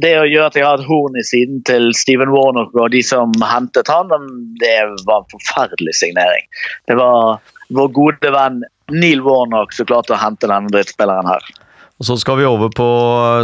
[0.00, 3.32] Det gjør at jeg har et horn i siden til Steven Warnock og de som
[3.42, 4.12] hentet han,
[4.60, 4.76] det
[5.08, 6.46] var en forferdelig signering.
[6.86, 7.40] Det var
[7.74, 8.62] vår gode venn
[8.94, 11.50] Neil Warnock som klarte å hente denne drittspilleren her.
[12.00, 12.86] Og så skal vi over på,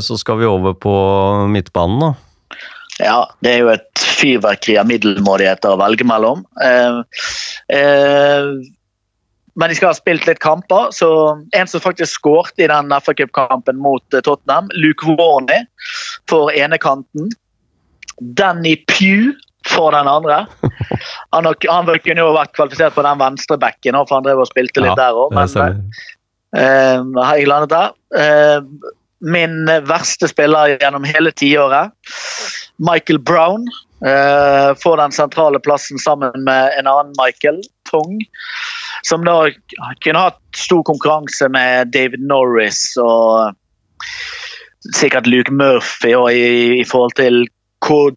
[0.00, 0.94] vi over på
[1.52, 2.14] midtbanen, da.
[3.02, 6.46] Ja, det er jo et fyrverkeri av middelmådigheter å velge mellom.
[6.64, 7.02] Eh,
[7.76, 8.48] eh,
[9.56, 11.08] men de skal ha spilt litt kamper, så
[11.56, 15.64] en som faktisk skårte i den FA Cup-kampen mot eh, Tottenham, Luke Warney
[16.30, 17.30] for ene kanten.
[18.20, 19.32] Danny Pugh
[19.68, 20.42] for den andre.
[21.34, 24.46] Han, har- han kunne jo vært kvalifisert på den venstre bekken, for han drev og
[24.48, 25.32] spilte litt der òg.
[25.34, 25.42] Men.
[26.56, 27.90] Eh, har jeg landet der.
[28.16, 28.92] Uh,
[29.26, 31.90] min verste spiller gjennom hele tiåret,
[32.78, 33.64] Michael Brown,
[34.06, 37.58] uh, får den sentrale plassen sammen med en annen Michael,
[37.90, 38.18] Tong.
[39.06, 39.38] Som da
[40.02, 43.54] kunne hatt stor konkurranse med David Norris og
[44.94, 47.44] sikkert Luke Murphy og i, i forhold til
[47.82, 48.14] hvor,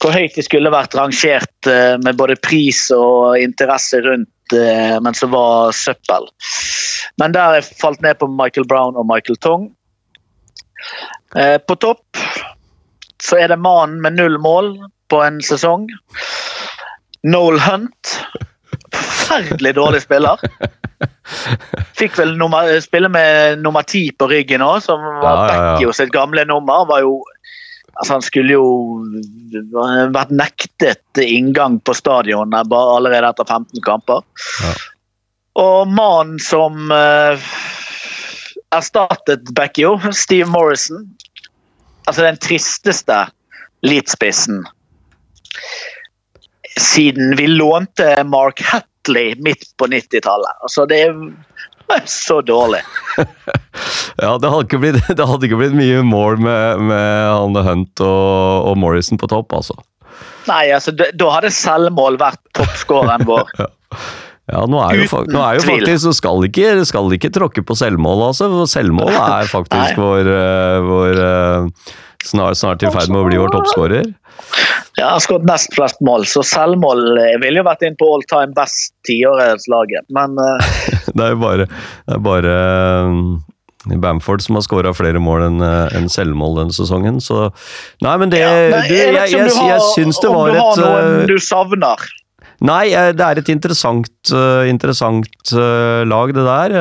[0.00, 5.16] hvor høyt de skulle vært rangert eh, med både pris og interesse rundt, eh, men
[5.16, 6.30] som var søppel.
[7.20, 9.70] Men der jeg falt ned på Michael Brown og Michael Tong.
[11.36, 12.20] Eh, på topp
[13.20, 14.72] så er det mannen med null mål
[15.10, 15.88] på en sesong.
[17.22, 18.14] Noel Hunt.
[18.94, 20.40] Forferdelig dårlig spiller.
[21.98, 25.92] Fikk vel nummer, spille med nummer ti på ryggen òg, som var Ja, ja, ja.
[25.96, 26.86] Sitt gamle nummer.
[26.88, 27.20] var jo
[28.00, 28.66] Altså, han skulle jo
[30.14, 34.22] vært nektet inngang på stadion bare allerede etter 15 kamper.
[34.62, 34.70] Ja.
[35.60, 37.50] Og mannen som uh,
[38.72, 41.10] erstattet Beckio, Steve Morrison
[42.06, 43.18] Altså den tristeste
[43.84, 44.62] Leeds-spissen
[46.78, 50.60] siden vi lånte Mark Hatley midt på 90-tallet.
[50.62, 52.84] Altså, det er så dårlig.
[54.20, 58.02] Ja, det hadde ikke blitt, det hadde ikke blitt mye mål med, med han Hunt
[58.04, 59.78] og, og Morrison på topp, altså.
[60.50, 63.54] Nei, altså, da da hadde selvmål vært toppskåreren vår.
[64.50, 67.62] Ja, nå er jo, Uten nå er jo faktisk så skal ikke, skal ikke tråkke
[67.62, 68.48] på selvmål, altså.
[68.50, 71.92] For selvmål er faktisk vår, eh, vår eh,
[72.26, 74.08] snart, snart i ferd med å bli vår toppskårer.
[75.00, 78.08] Ja, han har skåret nest flest mål, så selvmål eh, ville jo vært inn på
[78.14, 80.04] all time best tiårslaget.
[80.12, 80.60] Men uh...
[81.16, 81.66] Det er jo bare,
[82.06, 87.18] det er bare eh, Bamford som har skåra flere mål enn en selvmål denne sesongen,
[87.24, 87.48] så
[88.04, 90.60] Nei, men det ja, nei, jeg, jeg, ikke jeg, jeg syns det om var du
[90.60, 92.10] har et noen du savner.
[92.60, 96.74] Nei, eh, det er et interessant, eh, interessant eh, lag, det der.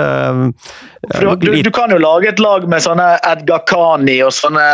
[1.40, 4.66] Du, du, kan jo lage et lag med sånne Edgar Kani og sånne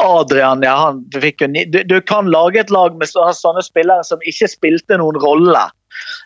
[0.00, 4.24] Adrian ja, han fikk jo du, du kan lage et lag med sånne spillere som
[4.24, 5.66] ikke spilte noen rolle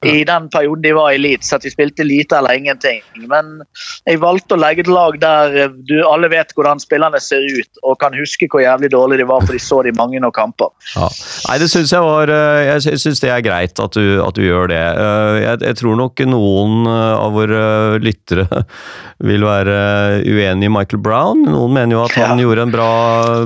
[0.07, 3.01] i den perioden de var i Leeds, at de spilte lite eller ingenting.
[3.31, 3.63] Men
[4.07, 7.81] jeg valgte å legge et lag der eh, du alle vet hvordan spillerne ser ut,
[7.83, 10.71] og kan huske hvor jævlig dårlig de var, for de så de mange nok kamper.
[10.95, 11.09] Ja.
[11.49, 14.45] Nei, det syns jeg var eh, Jeg syns det er greit at du, at du
[14.47, 14.83] gjør det.
[14.85, 17.63] Eh, Jeg, jeg tror nok noen av våre
[18.03, 18.47] lyttere
[19.29, 19.79] vil være
[20.27, 21.43] uenig i Michael Brown.
[21.49, 22.45] Noen mener jo at han Ja.
[22.47, 22.91] gjorde en bra,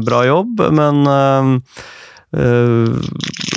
[0.04, 1.04] bra jobb, men
[2.36, 2.94] eh,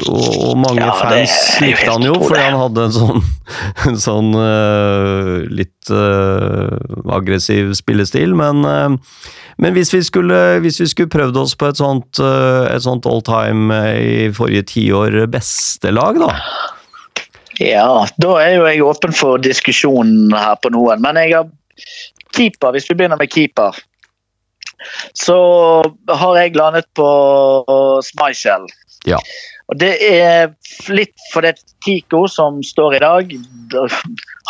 [0.09, 3.25] og, og mange Ja, fans likte han jo fordi han hadde en sånn,
[3.89, 6.75] en sånn uh, litt uh,
[7.17, 8.65] aggressiv spillestil, men
[9.55, 13.21] men hvis vi skulle, hvis vi skulle prøvd oss på et sånt, et sånt all
[13.23, 16.33] time i forrige tiår beste lag, da?
[17.61, 20.99] Ja, da er jo jeg åpen for diskusjon her på noen.
[21.03, 21.47] Men jeg har
[22.35, 23.77] keeper, hvis vi begynner med keeper,
[25.17, 25.37] så
[26.09, 27.09] har jeg landet på
[28.05, 28.67] Schmeichel.
[29.05, 29.19] Ja.
[29.69, 30.51] Og det er
[30.93, 31.53] litt fordi
[31.85, 33.35] Tico, som står i dag,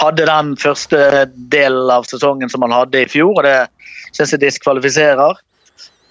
[0.01, 3.57] hadde den første delen av sesongen som han hadde i fjor, og det
[4.15, 5.39] syns jeg diskvalifiserer.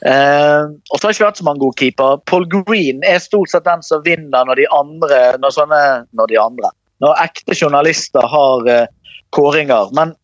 [0.04, 2.20] Eh, og så har ikke vært så mange gode keepere.
[2.28, 5.80] Paul Green er stort sett den som vinner når de andre når sånne,
[6.12, 6.72] når de andre,
[7.04, 8.90] når ekte journalister har eh,
[9.36, 9.92] kåringer.
[9.96, 10.16] Men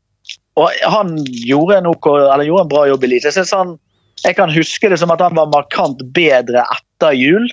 [0.59, 3.29] og han gjorde en, ok, eller gjorde en bra jobb i Leeds.
[3.31, 3.71] Jeg, synes han,
[4.25, 7.49] jeg kan huske det som at han var markant bedre etter jul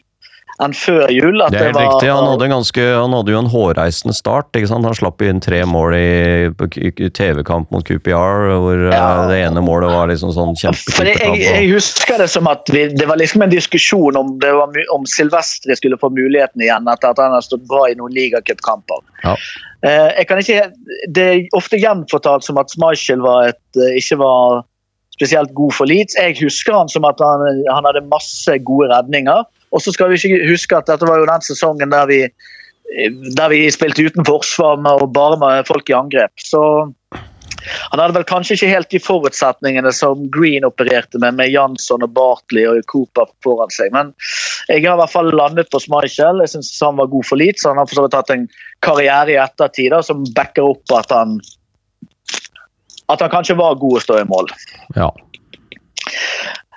[0.64, 1.38] enn før jul.
[1.38, 2.10] Det er helt var, riktig.
[2.10, 4.50] Han hadde, en ganske, han hadde jo en hårreisende start.
[4.58, 4.88] ikke sant?
[4.90, 9.28] Han slapp inn tre mål i, TV-kamp mot QPR, hvor eh, Ja.
[9.30, 13.06] det ene målet var liksom sånn For jeg, jeg, husker det som at vi, det
[13.10, 17.22] var liksom en diskusjon om, det var, om Silvestri skulle få muligheten igjen etter at
[17.22, 19.04] han har stått bra i noen ligacupkamper.
[19.28, 19.36] Ja.
[19.86, 20.72] Eh, jeg kan ikke,
[21.14, 24.66] det er ofte gjenfortalt som at Schmeichel var et, eh, ikke var
[25.18, 26.18] spesielt god for Leeds.
[26.18, 29.48] Jeg husker han som at han, han hadde masse gode redninger.
[29.74, 32.22] Og så skal vi ikke huske at dette var jo den sesongen der vi,
[33.36, 36.34] der vi spilte uten forsvar og bare med folk i angrep.
[36.40, 36.62] Så
[37.92, 42.14] han hadde vel kanskje ikke helt de forutsetningene som Green opererte med, med Jansson og
[42.16, 43.92] Bartley og Cooper foran seg.
[43.96, 44.14] Men
[44.70, 46.44] jeg har i hvert fall landet på Schmeichel.
[46.44, 47.68] Jeg syns han var god for Leeds.
[47.68, 48.48] Han har for så vidt hatt en
[48.86, 51.40] karriere i ettertid da, som backer opp at han
[53.08, 54.52] at han kanskje var god å stå i mål.
[54.96, 55.10] Ja.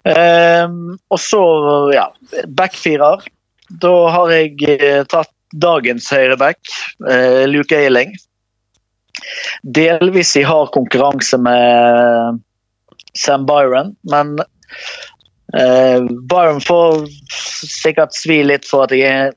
[0.04, 1.42] Um, og så,
[1.94, 2.08] ja,
[2.46, 3.26] backfirer.
[3.82, 6.58] Da har jeg eh, tatt dagens høyreback,
[7.10, 8.16] eh, Luke Eiling.
[9.62, 12.40] Delvis i hard konkurranse med
[13.18, 15.98] Sam Byron, men uh,
[16.30, 17.04] Byron får
[17.66, 19.34] sikkert svi litt for at jeg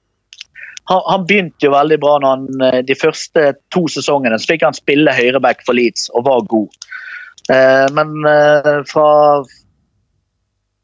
[0.91, 4.65] han, han begynte jo veldig bra når han eh, de første to sesongene så fikk
[4.67, 6.80] han spille høyreback for Leeds og var god.
[7.52, 9.10] Eh, men eh, fra,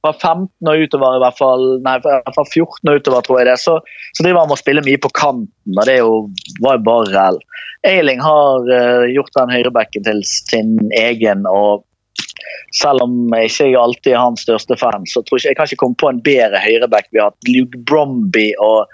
[0.03, 3.49] fra 15 og utover, i hvert fall, nei, fra fra 14 og utover, tror jeg
[3.51, 3.79] det, så,
[4.15, 6.15] så driver han med å spille mye på kanten, og det jo,
[6.63, 7.43] var jo bare ræl.
[7.87, 11.85] Eiling har eh, gjort den høyrebacken til sin egen, og
[12.75, 15.81] selv om jeg ikke alltid er hans største fan, så tror jeg jeg kan ikke
[15.83, 17.09] komme på en bedre høyreback.
[17.11, 18.89] Vi har hatt Luke Bromby og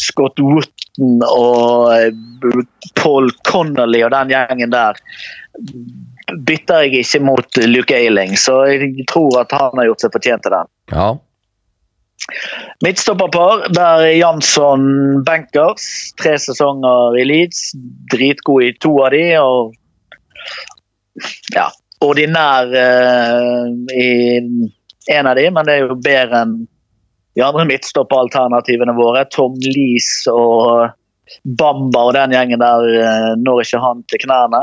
[0.00, 1.92] Scott Wooten og
[2.98, 5.00] Paul Connolly og den gjengen der.
[6.48, 10.44] Bytter jeg ikke mot Luke Eiling, så jeg tror at han har gjort seg fortjent
[10.46, 10.70] til den.
[10.92, 11.08] Ja.
[12.84, 15.86] Midtstopperpar, der er Jansson bankers.
[16.20, 17.72] Tre sesonger i Leeds.
[18.12, 19.76] Dritgod i to av de, og
[21.54, 21.68] ja,
[22.04, 24.10] ordinær eh, i
[25.08, 26.56] en av de, men det er jo bedre enn
[27.38, 29.24] de andre midtstopperalternativene våre.
[29.30, 30.90] Tom Lees og
[31.58, 34.62] Bamba og den gjengen der eh, når ikke han til knærne.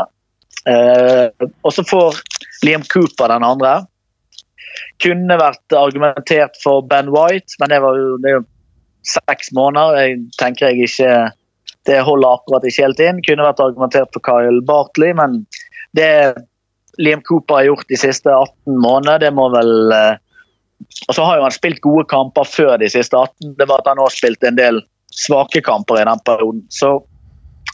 [0.70, 2.20] Eh, og så får
[2.66, 3.78] Liam Cooper den andre.
[5.04, 8.46] Kunne vært argumentert for Ben White, men det var jo, det er jo
[9.06, 10.02] seks måneder.
[10.02, 11.16] Jeg tenker jeg ikke
[11.86, 13.22] Det holder akkurat ikke helt inn.
[13.22, 15.44] Kunne vært argumentert for Kyle Bartley, men
[15.94, 16.34] det
[17.02, 20.16] Liam Cooper har gjort de siste 18 månedene, det må vel eh,
[21.08, 23.56] Og så har jo han spilt gode kamper før de siste 18.
[23.60, 24.82] Det var at han òg spilte en del
[25.16, 26.66] svake kamper i den perioden.
[26.70, 26.98] Så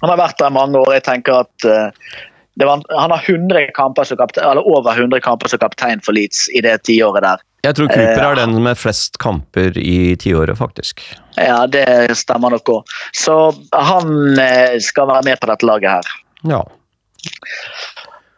[0.02, 0.94] han har vært der i mange år.
[0.98, 2.12] Jeg tenker at eh,
[2.60, 6.14] det var, han har 100 kamper som kaptein, eller over 100 kamper som kaptein for
[6.18, 7.42] Leeds i det tiåret der.
[7.62, 11.02] Jeg tror Cooper Eh, er den med flest kamper i tiåret, faktisk.
[11.38, 12.94] Ja, det stemmer nok òg.
[13.14, 13.38] Så
[13.72, 14.38] han
[14.82, 16.14] skal være med på dette laget her.
[16.50, 16.64] Ja.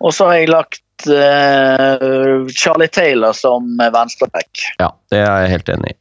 [0.03, 4.65] Og så har jeg lagt uh, Charlie Taylor som venstreback.
[4.81, 5.99] ja, det er jeg helt enig i.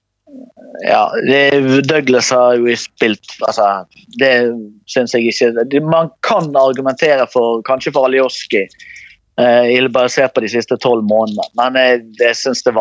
[0.83, 1.43] Ja, det,
[1.87, 3.85] Douglas har jo spilt altså,
[4.19, 4.31] Det
[4.88, 8.65] syns jeg ikke det- Man kan argumentere for kanskje for Alioski,
[9.38, 11.47] uh, basert på de siste tolv månedene.
[11.61, 12.75] Men jeg, jeg syns det,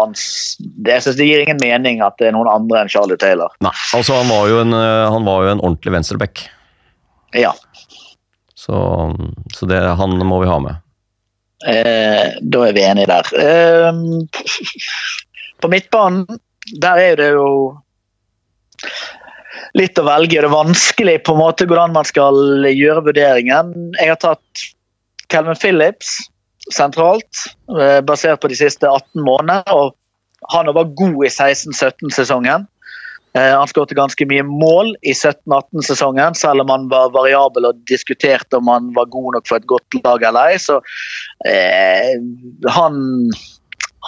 [0.88, 3.52] det, det gir ingen mening at det er noen andre enn Charlie Taylor.
[3.62, 6.48] Nei, altså han var jo en, eh, han var jo en ordentlig venstreback.
[7.38, 7.54] Ja.
[8.56, 8.78] Så,
[9.54, 10.82] så det, han må vi ha med.
[11.68, 13.32] Eh, da er vi enige der.
[13.38, 13.94] Eh,
[15.62, 16.26] på midtbanen,
[16.82, 17.48] der er det jo
[19.78, 20.40] litt å velge.
[20.40, 23.74] Det er vanskelig på en måte hvordan man skal gjøre vurderingen.
[24.00, 24.68] Jeg har tatt
[25.32, 26.18] Calvin Phillips
[26.72, 27.46] sentralt,
[27.78, 29.64] eh, basert på de siste 18 månedene.
[29.72, 29.96] og
[30.52, 32.68] Han var god i 16-17-sesongen.
[33.34, 38.60] Eh, Han skåret ganske mye mål i 17-18-sesongen, selv om han var variabel og diskuterte
[38.60, 40.60] om han var god nok for et godt lag eller ei.
[40.60, 40.82] Så
[41.48, 42.18] eh,
[42.76, 43.00] han,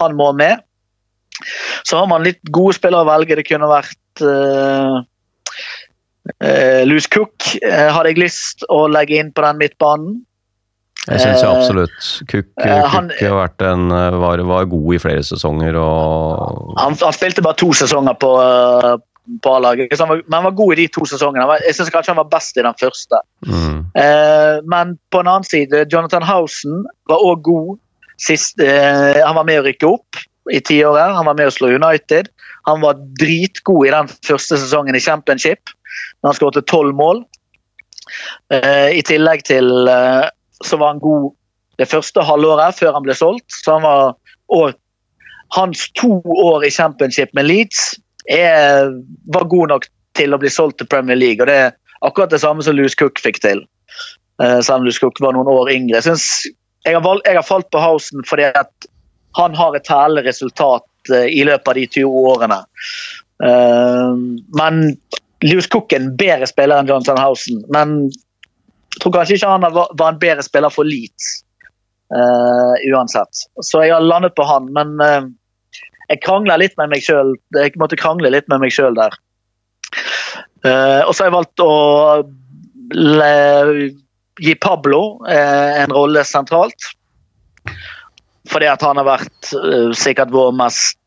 [0.01, 0.65] han må med.
[1.83, 3.39] Så har man litt gode spillere å velge.
[3.39, 4.99] Det kunne vært eh,
[6.43, 10.21] eh, Cook eh, hadde jeg lyst å legge inn på den midtbanen.
[11.03, 12.45] Jeg syns jo Eh, absolutt Cook,
[14.23, 18.29] var, var god i flere sesonger og Han, han spilte bare to sesonger på,
[19.41, 21.59] på A-laget, var- men han var god i de to sesongene.
[21.65, 23.21] Jeg syns kanskje han var best i den første.
[23.45, 27.77] mm, Eh, men på en annen side, Jonathan Housen var òg god.
[28.17, 30.17] Sist, eh, han var med å rykke opp
[30.51, 31.13] i tiåret.
[31.15, 32.29] Han var med å slå United.
[32.65, 35.69] Han var dritgod i den første sesongen i Championship.
[36.23, 37.23] Han skåret tolv mål.
[38.51, 40.29] Eh, I tillegg til eh,
[40.63, 41.31] så var han god
[41.77, 43.49] det første halvåret før han ble solgt.
[43.49, 44.15] Så han var
[44.49, 44.73] og
[45.53, 47.99] Hans to år i Championship med Leeds
[48.31, 48.91] er,
[49.33, 51.41] var god nok til å bli solgt til Premier League.
[51.41, 53.65] og Det er akkurat det samme som Louis Cook fikk til.
[54.41, 55.99] uh, selv om Louis Cook var noen år yngre.
[55.99, 56.25] Jeg, synes,
[56.85, 58.49] jeg, har, valgt, jeg har falt på Housen fordi
[59.37, 62.59] han har et herlig resultat uh, i løpet av de 20 årene.
[63.43, 64.13] Uh,
[64.57, 64.83] men
[65.43, 67.63] Louis Cook er en bedre spiller enn Jonathan Housen.
[67.73, 71.39] Men jeg tror kanskje ikke han var, en bedre spiller for Leeds.
[72.93, 73.39] uansett.
[73.65, 75.33] Så jeg har landet på han, men
[76.09, 77.35] jeg krangla litt med meg sjøl.
[77.55, 79.15] Jeg måtte krangle litt med meg sjøl der.
[80.63, 81.73] Uh, og så har jeg valgt å
[82.95, 83.31] le,
[84.39, 86.91] gi Pablo uh, en rolle sentralt.
[88.51, 90.99] Fordi at han har vært uh, sikkert vår mest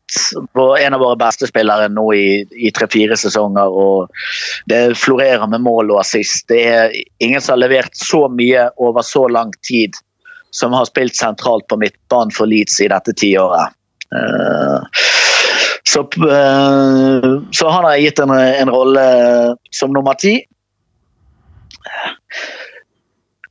[0.79, 3.67] en av våre beste spillere nå i, i tre-fire sesonger.
[3.67, 4.13] og
[4.69, 6.47] Det florerer med mål og assist.
[6.47, 9.99] Det er ingen som har levert så mye over så lang tid
[10.55, 13.76] som har spilt sentralt på midtbanen for Leeds i dette tiåret.
[14.15, 14.79] Eh,
[15.83, 19.07] så, eh, så han har gitt en, en rolle
[19.71, 20.37] som nummer ti.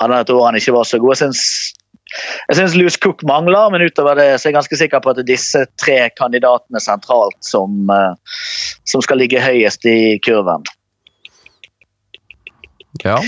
[0.00, 1.12] hadde han et år han ikke var så god.
[1.14, 1.42] Jeg syns,
[2.48, 5.20] jeg syns Louis Cook mangler, men utover det så er jeg ganske sikker på at
[5.20, 8.36] det er disse tre kandidatene sentralt som, eh,
[8.88, 10.66] som skal ligge høyest i kurven.
[13.04, 13.18] Ja.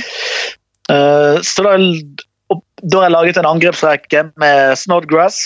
[0.91, 1.77] Eh, så da,
[2.83, 5.45] da har jeg laget en angrepsrekke med Snodgrass.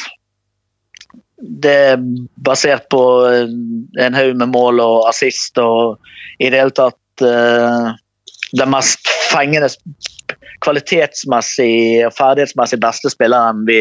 [1.37, 2.05] Det er
[2.41, 6.01] basert på en haug med mål og assist og
[6.41, 7.93] i det hele tatt uh,
[8.57, 9.69] den mest fengende
[10.65, 13.81] kvalitetsmessig og ferdighetsmessig beste spilleren vi,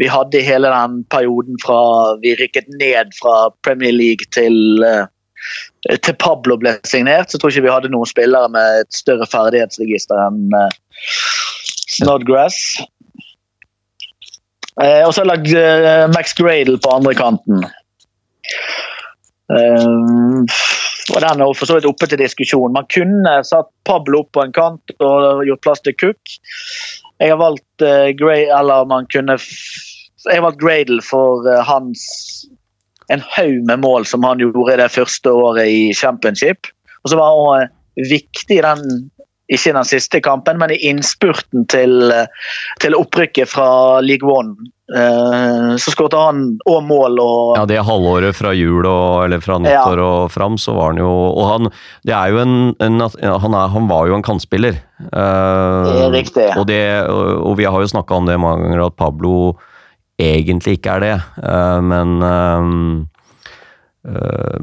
[0.00, 1.80] vi hadde i hele den perioden fra
[2.22, 5.06] vi rykket ned fra Premier League til uh,
[5.86, 9.28] til Pablo ble signert, så tror jeg ikke vi hadde noen spillere med et større
[9.30, 10.70] ferdighetsregister enn uh,
[11.96, 12.58] Snodgrass.
[14.82, 17.64] Eh, og så har jeg lagd eh, Max Gradle på andre kanten.
[19.52, 20.56] Eh,
[21.14, 22.74] og Den er for så vidt oppe til diskusjon.
[22.74, 26.36] Man kunne satt Pablo opp på en kant og gjort plass til Cook.
[27.22, 32.02] Jeg har valgt eh, Gray, eller man kunne Jeg har valgt Gradle for eh, hans
[33.08, 36.66] en haug med mål som han gjorde det første året i championship.
[37.04, 39.10] Og så var han også viktig i den,
[39.46, 42.10] ikke i den siste kampen, men i innspurten til,
[42.82, 44.72] til opprykket fra League One.
[44.94, 49.56] Eh, Så skåret han òg mål og ja, det halvåret fra jul og, eller fra
[49.58, 51.70] nyttår og fram, så var han jo Og han,
[52.06, 54.78] det er jo en, en han, er, han var jo en kantspiller.
[55.10, 56.46] Eh, Det er riktig.
[56.54, 59.56] Og, det, og, vi har jo snakka om det mange ganger, at Pablo
[60.22, 61.16] egentlig ikke er det.
[61.42, 62.14] Eh, men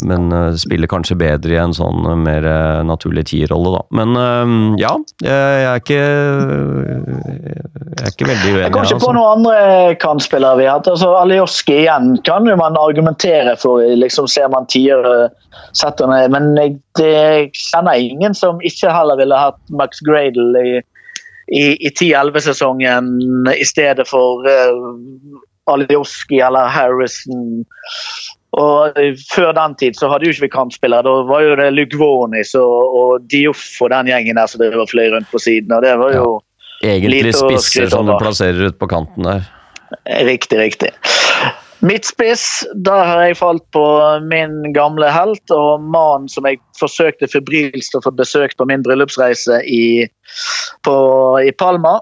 [0.08, 3.82] men eh, spiller kanskje bedre i en sånn eh, mer eh, naturlig tierrolle, da.
[4.00, 6.00] Men eh, ja, jeg er ikke
[7.94, 8.64] Jeg er ikke veldig uenig.
[8.64, 9.08] Jeg kom ikke altså.
[9.08, 9.58] på noen andre
[10.02, 10.90] kantspillere vi har hatt.
[10.94, 13.84] Altså, Alioski igjen kan jo man argumentere for.
[13.84, 15.30] liksom Ser man tiere
[15.78, 16.32] setter ned.
[16.34, 20.76] Men jeg, jeg kjenner ingen som ikke heller ville hatt Max Gradle i,
[21.52, 23.12] i, i 10-11-sesongen
[23.54, 27.64] i stedet for uh, Alioski eller Harrison.
[28.54, 28.98] Og
[29.32, 31.06] Før den tid så hadde jo ikke vi kantspillere.
[31.08, 34.92] Da var jo det Lugvonis og, og Dioff og den gjengen der som drev og
[34.92, 35.74] fløy rundt på siden.
[35.74, 36.28] og det var jo
[36.84, 39.46] Egentlig Lite å spisser som du plasserer ut på kanten der.
[40.28, 40.90] Riktig, riktig.
[41.84, 43.84] Midtspiss, der har jeg falt på
[44.28, 49.62] min gamle helt og mannen som jeg forsøkte febrilsk å få besøkt på min bryllupsreise
[49.68, 50.08] i,
[50.88, 50.96] på,
[51.44, 51.98] i Palma.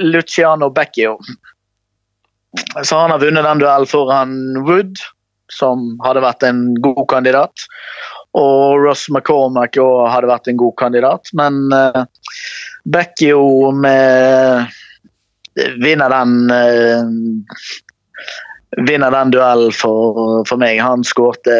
[0.00, 1.18] Luciano Becchio.
[2.82, 5.00] Så han har vunnet den duellen foran Wood,
[5.52, 7.66] som hadde vært en god kandidat.
[8.38, 11.32] Og Ross McCormack òg hadde vært en god kandidat.
[11.36, 12.04] Men uh,
[12.88, 14.72] Beckio med
[15.82, 17.58] vinner den uh,
[18.88, 20.80] vinner den duellen for, for meg.
[20.80, 21.52] Han skårte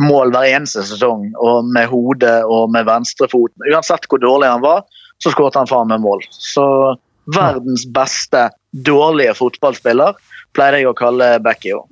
[0.00, 3.64] mål hver eneste sesong, og med hodet og med venstrefoten.
[3.72, 4.84] Uansett hvor dårlig han var,
[5.22, 6.24] så skårte han faen meg mål.
[6.28, 6.66] Så
[7.32, 8.50] verdens beste
[8.86, 10.18] dårlige fotballspiller
[10.56, 11.86] pleide jeg å kalle Becchio.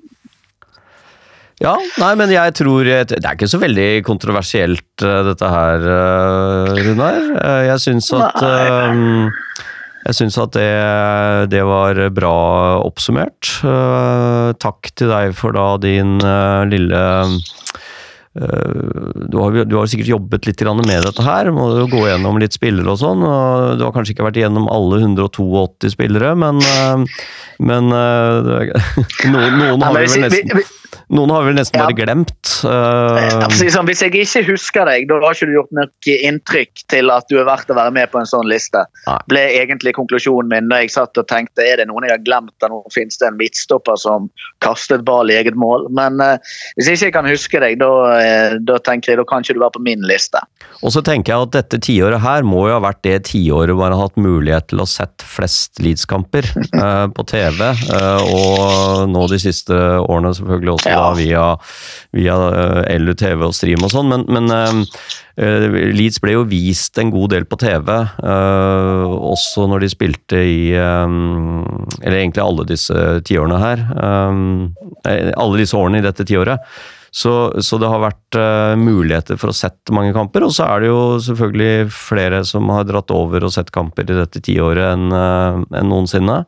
[1.62, 6.82] Ja, nei, men jeg tror Det er ikke så veldig kontroversielt, eh, dette her, eh,
[6.88, 7.20] Runar.
[7.38, 8.42] Eh, Jeg syns at
[10.04, 12.34] Jeg syns at det, det var bra
[12.84, 13.54] oppsummert.
[14.60, 16.18] Takk til deg for da din
[16.68, 17.00] lille
[18.34, 22.52] du har, du har sikkert jobbet litt med dette her, må jo gå gjennom litt
[22.52, 23.22] spillere og sånn.
[23.22, 26.60] og Du har kanskje ikke vært gjennom alle 182 spillere, men,
[27.62, 30.66] men noen, noen, har vi vel nesten,
[31.14, 31.86] noen har vi vel nesten Ja.
[31.88, 32.50] bare glemt.
[32.64, 33.48] Uh...
[33.74, 37.28] sånn, hvis jeg ikke husker deg, da har ikke du gjort nok inntrykk til at
[37.30, 38.84] du er verdt å være med på en sånn liste.
[39.04, 39.18] Nei.
[39.30, 42.54] ble egentlig konklusjonen min da jeg satt og tenkte er det noen jeg har glemt,
[42.60, 44.30] eller nå finnes det en midtstopper som
[44.64, 45.88] kastet ball i eget mål.
[45.94, 46.36] Men uh,
[46.78, 49.62] hvis jeg ikke kan huske deg, da, uh, da tenker jeg da kan ikke du
[49.64, 50.40] være på min liste.
[50.82, 53.92] Og så tenker jeg at dette tiåret her må jo ha vært det tiåret man
[53.94, 56.46] har hatt mulighet til å sett flest Leeds-kamper
[57.16, 57.60] på TV,
[58.30, 60.96] og nå de siste årene selvfølgelig også Ja.
[61.00, 61.44] da via,
[62.16, 62.38] via
[62.84, 67.32] eh, LUTV og stream og sånn, men, men eh, Leeds ble jo vist en god
[67.34, 67.88] del på TV,
[68.22, 71.72] uh, også når de spilte i um,
[72.02, 73.82] Eller egentlig alle disse tiårene her.
[73.98, 74.44] Um,
[75.02, 76.62] alle disse årene i dette tiåret.
[77.14, 80.42] Så, så det har vært uh, muligheter for å sette mange kamper.
[80.46, 84.16] Og så er det jo selvfølgelig flere som har dratt over og sett kamper i
[84.18, 86.40] dette tiåret enn uh, enn noensinne.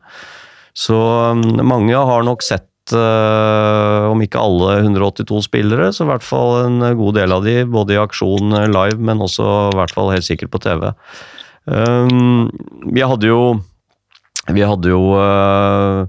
[0.77, 0.97] Så
[1.31, 6.53] um, mange har nok sett, eh, om ikke alle 182 spillere, så i hvert fall
[6.65, 10.13] en god del av de, både i aksjon eh, live, men også i hvert fall
[10.13, 10.89] helt sikkert på TV.
[11.67, 12.47] Um,
[12.87, 13.57] vi hadde jo
[14.47, 16.07] Vi hadde jo uh,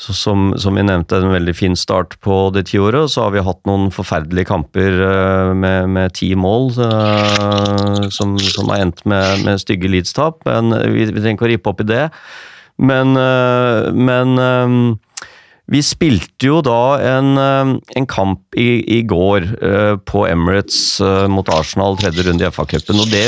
[0.00, 3.12] som, som vi nevnte, en veldig fin start på det tiåret.
[3.12, 4.96] Så har vi hatt noen forferdelige kamper
[5.54, 6.72] med, med ti mål
[8.10, 10.40] som, som har endt med, med stygge Leeds-tap.
[10.48, 12.08] Men vi, vi trenger ikke å rippe opp i det.
[12.82, 14.74] Men, men eh,
[15.72, 21.24] vi spilte jo da en, eh, en kamp i, i går uh, på Emirates uh,
[21.30, 23.00] mot Arsenal, tredje runde i FA-cupen.
[23.00, 23.24] og det,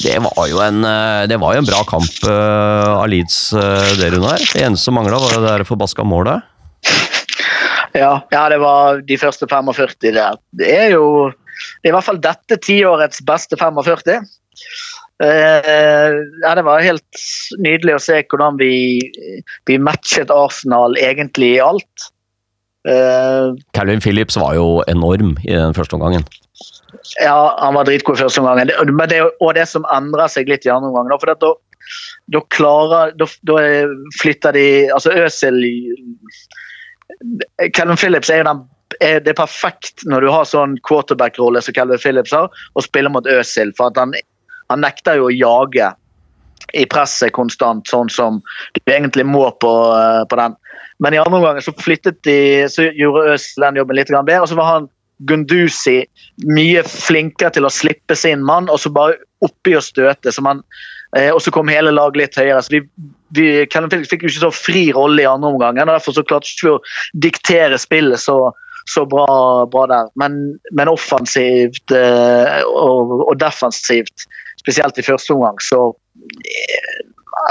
[0.00, 0.80] det, var jo en,
[1.28, 3.42] det var jo en bra kamp uh, av Leeds,
[4.00, 4.40] det Runar.
[4.40, 6.48] Det eneste som mangla, var det der forbaska målet.
[7.92, 10.40] Ja, ja, det var de første 45 der.
[10.56, 11.28] Det er jo
[11.82, 14.22] det er i hvert fall dette tiårets beste 45.
[15.22, 17.22] Eh, ja, det var helt
[17.62, 18.74] nydelig å se hvordan vi,
[19.70, 22.08] vi matchet Arsenal egentlig i alt.
[22.88, 26.26] Eh, Calvin Phillips var jo enorm i den første omgangen.
[27.20, 28.66] ja, han var dritgod i første omgang.
[28.90, 31.12] Men det, og det som endrer seg litt i andre omgang.
[31.22, 31.52] For da,
[32.34, 33.62] da klarer da, da
[34.18, 35.58] flytter de Altså Øzil
[37.74, 38.62] Calvin Phillips er jo den
[39.00, 43.10] er det er perfekt når du har sånn quarterback-rolle som Calvin Phillips har, å spille
[43.12, 43.72] mot Øzil.
[43.78, 44.12] For at han,
[44.72, 45.92] han nekter jo å jage
[46.72, 48.40] i presset konstant, sånn som
[48.76, 50.56] du egentlig må på, eh, på den.
[51.02, 54.40] Men i andre omgang så flyttet de, så gjorde Øs den jobben litt bedre.
[54.40, 54.90] og så var han
[55.22, 56.00] Gunduzi
[56.50, 60.32] mye flinkere til å slippe sin mann, og så bare oppi og støte.
[60.32, 60.62] Så man,
[61.16, 62.62] eh, og så kom hele laget litt høyere.
[62.62, 62.82] så vi,
[63.36, 65.78] vi, Phillips fikk jo ikke så fri rolle i andre omgang.
[65.78, 66.82] og derfor så klarte vi ikke å
[67.28, 68.52] diktere spillet så,
[68.90, 70.10] så bra, bra der.
[70.16, 74.26] Men, men offensivt eh, og, og defensivt,
[74.62, 75.90] spesielt i første omgang, så
[76.46, 77.02] eh,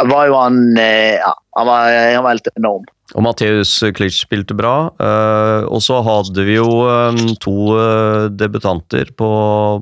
[0.09, 2.87] var jo han eh, ja, han var, han var helt enorm.
[3.11, 4.75] Og Matheus Klitsch spilte bra.
[4.95, 6.69] eh, og så hadde vi jo
[7.43, 7.75] to
[8.31, 9.31] debutanter på,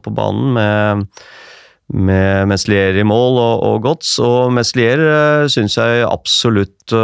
[0.02, 1.04] på banen med,
[1.94, 4.16] med Meslier i mål og, og Gods.
[4.26, 6.96] Og Meslier uh, syns jeg absolutt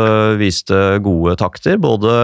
[0.42, 1.78] viste gode takter.
[1.78, 2.16] Både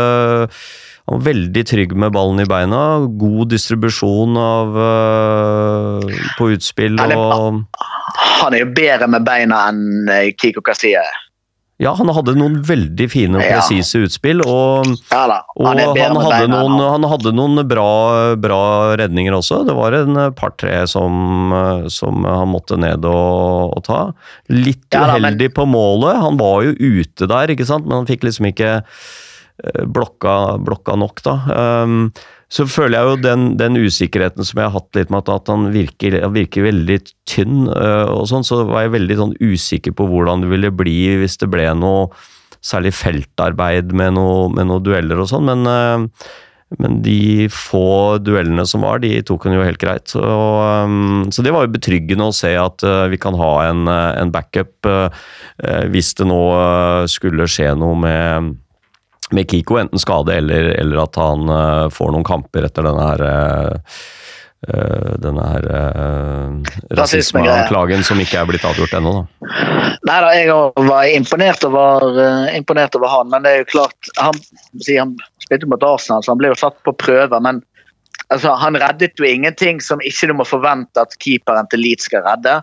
[1.07, 2.81] han var veldig trygg med ballen i beina,
[3.19, 7.65] god distribusjon av, uh, på utspill og
[8.41, 11.19] Han er jo bedre med beina enn eh, Kiko Casilla er.
[11.81, 14.43] Ja, han hadde noen veldig fine og presise utspill.
[14.45, 15.23] og Ja
[15.57, 17.07] Og han han, hadde noen, han.
[17.09, 17.87] hadde noen bra,
[18.37, 18.59] bra
[19.01, 19.63] redninger også.
[19.65, 21.49] Det var en eh, par-tre som,
[21.89, 24.01] som han måtte ned og, og ta.
[24.53, 26.21] Litt Ja da, men- uheldig på målet.
[26.21, 27.89] Han var jo ute der, ikke sant?
[27.89, 28.75] men han fikk liksom ikke
[29.85, 31.35] blokka, blokka nok, da.
[31.85, 32.03] Um,
[32.51, 35.69] så føler jeg jo den, den usikkerheten som jeg har hatt litt med at, han
[35.71, 36.97] virker, virker veldig
[37.29, 40.99] tynn, uh, og sånn, så var jeg veldig sånn usikker på hvordan det ville bli
[41.21, 42.09] hvis det ble noe
[42.61, 46.27] særlig feltarbeid med noe, med noe dueller og sånn, men, uh,
[46.79, 50.11] men de få duellene som var, de tok han jo helt greit.
[50.11, 53.85] Så, um, så det var jo betryggende å se at uh, vi kan ha en,
[53.91, 55.23] eh, en backup eh,
[55.63, 58.53] eh, hvis det nå eh, skulle skje noe med
[59.35, 63.25] med Kiko, enten skade eller, eller at han uh, får noen kamper etter denne her
[63.27, 64.01] uh,
[64.61, 66.51] Uh, denne her uh,
[66.93, 69.13] rasismeanklagen som ikke er blitt avgjort ennå.
[69.15, 69.55] da.
[70.05, 70.51] Nei da, jeg
[70.85, 74.37] var imponert over, uh, imponert over han, men det er jo klart Han,
[74.77, 77.63] si, han spilte mot Arsenal, så han ble jo satt på prøve, men
[78.29, 82.21] altså, han reddet jo ingenting som ikke du må forvente at keeperen til Leeds skal
[82.29, 82.59] redde.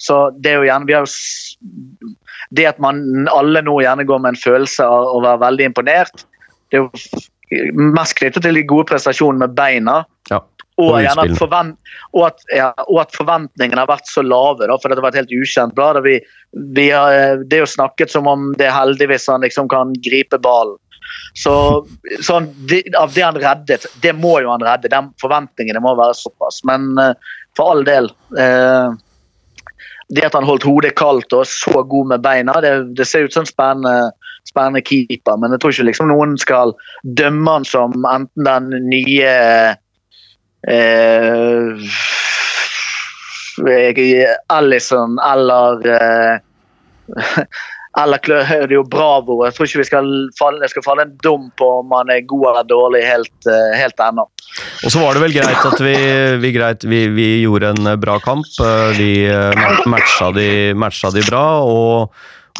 [0.00, 2.12] Så det er jo gjerne vi har jo
[2.52, 6.26] Det at man alle nå gjerne går med en følelse av å være veldig imponert,
[6.70, 10.02] det er jo mest knyttet til de gode prestasjonene med beina.
[10.30, 10.40] Ja.
[10.80, 11.76] Og, Og at, forvent,
[12.16, 15.18] og, at, ja, og at forventningene har vært så lave, da, for det har vært
[15.20, 16.00] helt ukjent blad.
[16.04, 16.16] Vi,
[16.76, 19.92] vi har, det er jo snakket som om det er heldig hvis han liksom kan
[20.04, 20.80] gripe ballen.
[21.36, 21.54] Så
[22.28, 24.90] sånn, det, Av det han reddet, det må jo han redde.
[24.92, 26.62] De forventningene må være såpass.
[26.68, 27.12] Men uh,
[27.56, 28.08] for all del
[28.40, 28.94] eh,
[30.12, 33.34] Det at han holdt hodet kaldt og så god med beina, det, det ser ut
[33.34, 34.12] som en spennende,
[34.48, 35.38] spennende keeper.
[35.40, 39.32] Men jeg tror ikke liksom noen skal dømme han som enten den nye
[40.68, 41.98] eh,
[44.52, 46.34] Allison eller eh,
[48.00, 49.42] eller hører er jo Bravo.
[49.44, 52.46] Jeg tror ikke vi skal falle, skal falle en dom på om han er god
[52.52, 54.24] eller dårlig helt, eh, helt ennå.
[54.84, 55.96] Og så var det vel greit at vi,
[56.40, 58.48] vi, greit, vi, vi gjorde en bra kamp.
[58.60, 62.14] Eh, Vi eh, matcha de, matcha de bra, og,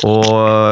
[0.09, 0.25] Og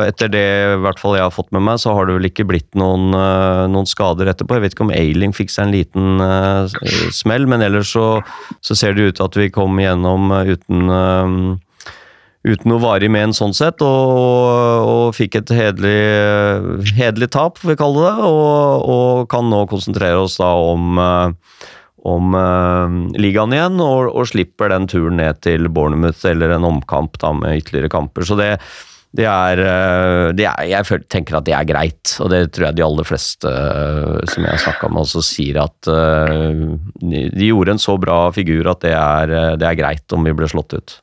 [0.09, 2.47] etter det i hvert fall jeg har fått med meg, så har det vel ikke
[2.49, 4.57] blitt noen, eh, noen skader etterpå.
[4.57, 6.65] Jeg vet ikke om Ailing fikk seg en liten uh,
[7.13, 8.23] smell, men ellers så,
[8.65, 11.37] så ser det ut til at vi kom igjennom eh, uten eh,
[12.47, 18.07] uten noe varig en sånn sett, og, og fikk et hederlig, tap, får vi kalle
[18.07, 21.66] det, og, og kan nå konsentrere oss da om, eh,
[22.09, 27.20] om eh, ligaen igjen, og, og slipper den turen ned til Bournemouth eller en omkamp
[27.20, 28.24] da med ytterligere kamper.
[28.24, 28.55] Så det,
[29.20, 32.80] det er, eh, det er Jeg tenker at det er greit, og det tror jeg
[32.80, 33.53] de aller fleste
[34.32, 38.72] som jeg har snakka med også sier at de, de gjorde en så bra figur
[38.72, 40.99] at det er, det er greit om vi ble slått ut.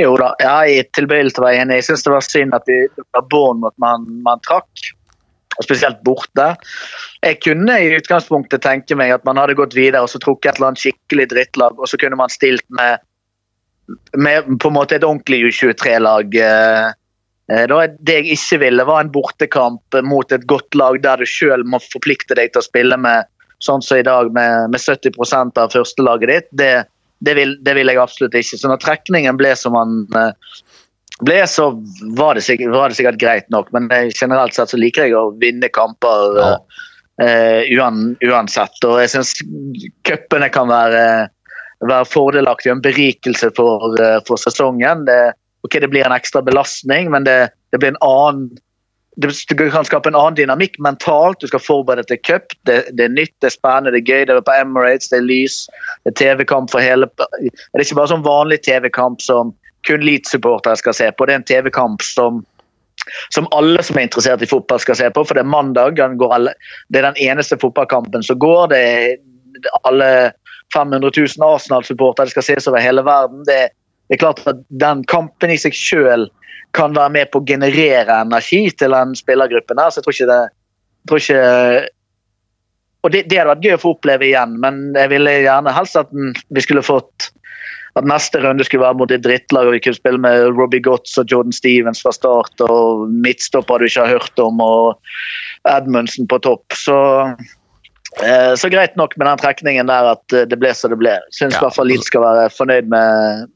[0.00, 1.80] Jo da, jeg er tilbøyelig til å være enig.
[1.82, 4.86] Jeg syns det var synd at det var Bournemouth man, man trakk.
[5.58, 6.54] og Spesielt borte.
[7.20, 10.60] Jeg kunne i utgangspunktet tenke meg at man hadde gått videre og så trukket et
[10.60, 13.04] eller annet skikkelig drittlag, og så kunne man stilt med,
[14.16, 16.40] med på en måte et ordentlig U23-lag.
[16.40, 16.88] eh,
[17.52, 21.68] eh, Det jeg ikke ville, var en bortekamp mot et godt lag der du sjøl
[21.68, 23.28] må forplikte deg til å spille med
[23.62, 26.48] sånn som i dag, med, med 70% av førstelaget ditt.
[26.50, 26.72] Det,
[27.22, 28.58] det, vil, det vil jeg absolutt ikke.
[28.58, 30.54] Så når trekningen ble som han eh,
[31.22, 31.70] ble, så
[32.18, 33.70] var det, sikkert, var det sikkert greit nok.
[33.74, 36.56] Men eh, generelt sett så liker jeg å vinne kamper Ja.
[37.22, 37.60] uh,
[38.26, 38.82] uansett.
[38.88, 39.36] Og jeg syns
[40.08, 41.04] cupene kan være,
[41.84, 45.06] være fordelaktig og en berikelse for, for sesongen.
[45.06, 45.20] Det,
[45.62, 48.48] ok, det blir en ekstra belastning, men det, det blir en annen
[49.16, 51.40] du kan skape en annen dynamikk mentalt.
[51.40, 52.54] Du skal forberede til cup.
[52.64, 54.24] Det, det er nytt, det er spennende, det er gøy.
[54.26, 55.58] Det er på Emirates, det er lys.
[56.04, 59.52] Det er TV-kamp for hele Det er ikke bare sånn vanlig TV-kamp som
[59.86, 61.26] kun Leeds-supportere skal se på.
[61.26, 62.40] Det er en TV-kamp som
[63.34, 65.98] som alle som er interessert i fotball skal se på, for det er mandag.
[65.98, 66.52] Alle,
[66.92, 68.68] det er den eneste fotballkampen som går.
[68.70, 69.16] Det er
[69.88, 70.10] alle
[70.74, 73.42] 500 000 Arsenal-supportere skal ses over hele verden.
[73.48, 73.72] Det,
[74.08, 76.30] det er klart at Den kampen i seg selv
[76.72, 79.76] kan være med på å generere energi til den spillergruppen.
[79.76, 79.90] der.
[79.90, 80.42] så jeg tror ikke det
[81.02, 81.88] jeg tror ikke,
[83.02, 85.98] og det, det hadde vært gøy å få oppleve igjen, men jeg ville gjerne helst
[85.98, 87.32] at vi skulle fått
[87.98, 91.18] at neste runde skulle være mot et drittlag, og vi kunne spille med Robbie Gotts
[91.20, 96.38] og Jordan Stevens fra start, og midtstopper du ikke har hørt om, og Edmundsen på
[96.46, 96.64] topp.
[96.78, 96.96] Så,
[98.22, 101.18] eh, så greit nok med den trekningen der at det ble så det ble.
[101.36, 103.52] Syns i hvert fall Leeds skal være fornøyd med,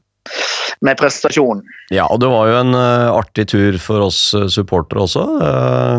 [0.85, 1.63] med prestasjonen.
[1.93, 5.23] Ja, og det var jo en uh, artig tur for oss uh, supportere også.
[5.41, 5.97] Uh,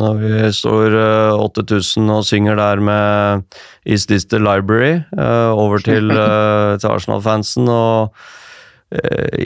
[0.00, 3.44] når vi står uh, 8000 og synger der med
[3.84, 7.68] Is This The Library eh, over til, til Arsenal-fansen.
[7.68, 8.41] og eh,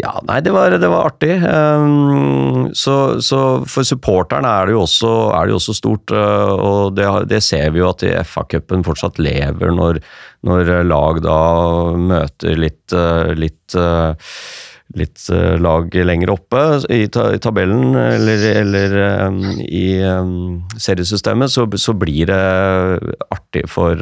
[0.00, 1.36] ja, nei, det var, det var artig.
[1.42, 3.40] Um, så, så
[3.70, 5.12] for supporterne er det jo også,
[5.46, 9.20] det jo også stort, uh, og det, det ser vi jo at i FA-cupen fortsatt
[9.22, 10.00] lever når,
[10.46, 11.40] når lag da
[11.94, 13.78] møter litt, uh, litt
[14.96, 15.24] litt
[15.60, 16.60] lag lenger oppe
[16.94, 18.94] i, tabellen eller, eller
[19.26, 22.38] um, i um, seriesystemet, så, så blir det
[23.34, 23.98] artig for,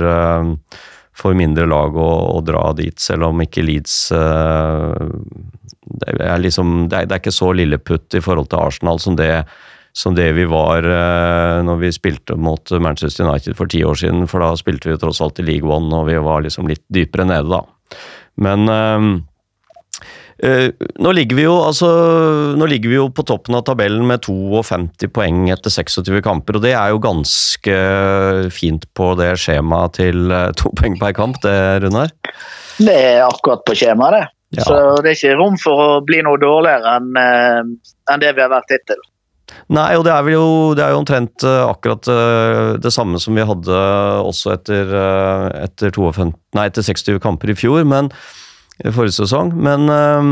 [1.15, 4.95] for mindre lag å, å dra dit, selv om ikke Leeds uh,
[5.85, 9.19] det, er liksom, det, er, det er ikke så lilleputt i forhold til Arsenal som
[9.19, 9.45] det,
[9.95, 14.27] som det vi var uh, når vi spilte mot Manchester United for ti år siden,
[14.31, 17.29] for da spilte vi tross alt i League One, og vi var liksom litt dypere
[17.31, 17.63] nede, da.
[18.43, 19.01] Men Eh,
[20.43, 21.89] nå, ligger vi jo, altså,
[22.59, 26.65] nå ligger vi jo på toppen av tabellen med 52 poeng etter 26 kamper, og
[26.65, 27.79] det er jo ganske
[28.55, 32.13] fint på det skjemaet til eh, to poeng per kamp, det, Runar?
[32.83, 34.25] Det er akkurat på skjemaet, det.
[34.59, 34.69] Ja.
[34.69, 37.75] Så det er ikke rom for å bli noe dårligere enn eh,
[38.13, 39.01] enn det vi har vært hittil.
[39.73, 43.21] Nei, og det er, vel jo, det er jo omtrent eh, akkurat eh, det samme
[43.23, 43.83] som vi hadde
[44.25, 48.11] også etter, eh, etter, 52, nei, etter 60 kamper i fjor, men
[48.83, 49.53] forrige sesong.
[49.55, 50.31] Men eh,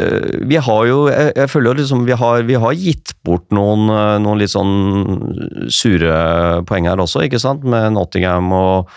[0.00, 3.88] eh, vi har jo Jeg, jeg føler liksom vi har, vi har gitt bort noen,
[3.92, 7.64] eh, noen litt sånn sure poeng her også, ikke sant?
[7.64, 8.90] Med Nottingham og,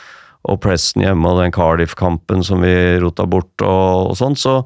[0.49, 4.37] og Preston hjemme og den Cardiff-kampen som vi rota bort og, og sånn.
[4.39, 4.61] Så,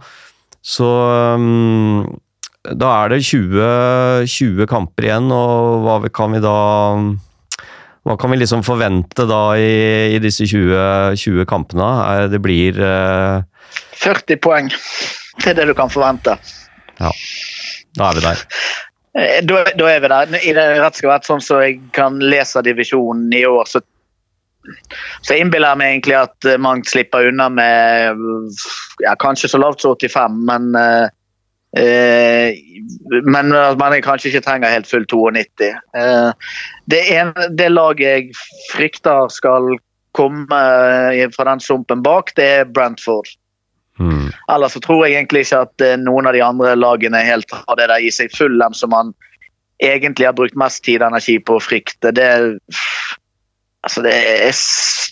[0.66, 0.92] så
[1.36, 2.06] um,
[2.66, 6.56] da er det 20, 20 kamper igjen, og hva kan vi da
[8.06, 11.88] Hva kan vi liksom forvente da i, i disse 20, 20 kampene?
[12.30, 13.42] Det blir uh...
[13.98, 14.70] 40 poeng.
[15.42, 16.36] Det er det du kan forvente.
[17.00, 17.10] Ja,
[17.98, 18.44] da er vi der.
[19.18, 20.38] Eh, Da, da er vi der.
[20.38, 23.82] I det rett skal være sånn som jeg kan lese divisjonen i år, så,
[25.26, 28.26] så innbiller jeg meg egentlig at Mangt man slipper unna med
[29.04, 31.14] ja, kanskje så lavt som 85, men eh, eh,
[33.26, 35.72] men at man kanskje ikke trenger helt full 92.
[35.98, 36.30] Eh,
[36.92, 38.30] det, en, det laget jeg
[38.72, 39.76] frykter skal
[40.16, 40.62] komme
[41.12, 43.28] eh, fra den sumpen bak, det er Brentford.
[44.00, 44.32] Mm.
[44.52, 47.80] Ellers så tror jeg egentlig ikke at eh, noen av de andre lagene helt har
[47.80, 49.14] det der i seg full dem som man
[49.84, 52.16] egentlig har brukt mest tid og energi på å frykte.
[52.16, 52.32] Det
[53.86, 54.16] Altså, det,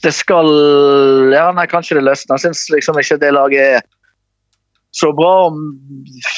[0.02, 0.48] det skal
[1.30, 2.40] Ja, nei, kanskje det løsner.
[2.40, 3.84] Jeg syns liksom ikke det laget er
[4.96, 5.52] så bra.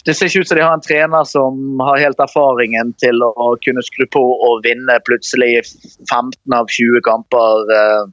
[0.05, 3.49] Det ser ikke ut som de har en trener som har helt erfaringen til å
[3.65, 5.65] kunne skru på og vinne plutselig
[6.07, 8.05] 15 av 20 kamper uh,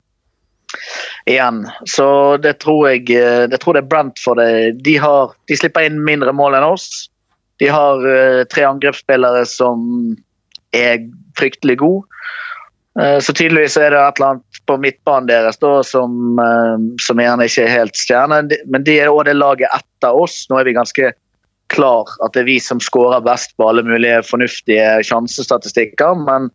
[1.31, 1.63] igjen.
[1.87, 2.09] Så
[2.43, 4.43] det tror jeg eh, det tror det er Brentford.
[4.83, 6.89] De, har, de slipper inn mindre mål enn oss.
[7.63, 9.87] De har uh, tre angrepsspillere som
[10.75, 11.07] er
[11.39, 12.09] fryktelig gode.
[13.01, 17.21] Eh, Så tydeligvis er det et eller annet på midtbanen deres da, som, eh, som
[17.21, 18.43] gjerne ikke er helt stjerne.
[18.67, 20.47] Men de er òg det laget etter oss.
[20.51, 21.13] Nå er vi ganske
[21.73, 26.19] klar at det er vi som skårer best på alle mulige fornuftige sjansestatistikker.
[26.27, 26.51] Men,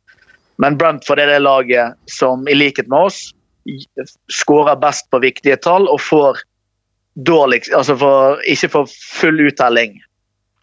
[0.62, 3.32] men Brentford er det laget som i likhet med oss
[4.32, 6.44] skårer best på viktige tall og får
[7.28, 9.98] dårlig Altså for, ikke får full uttelling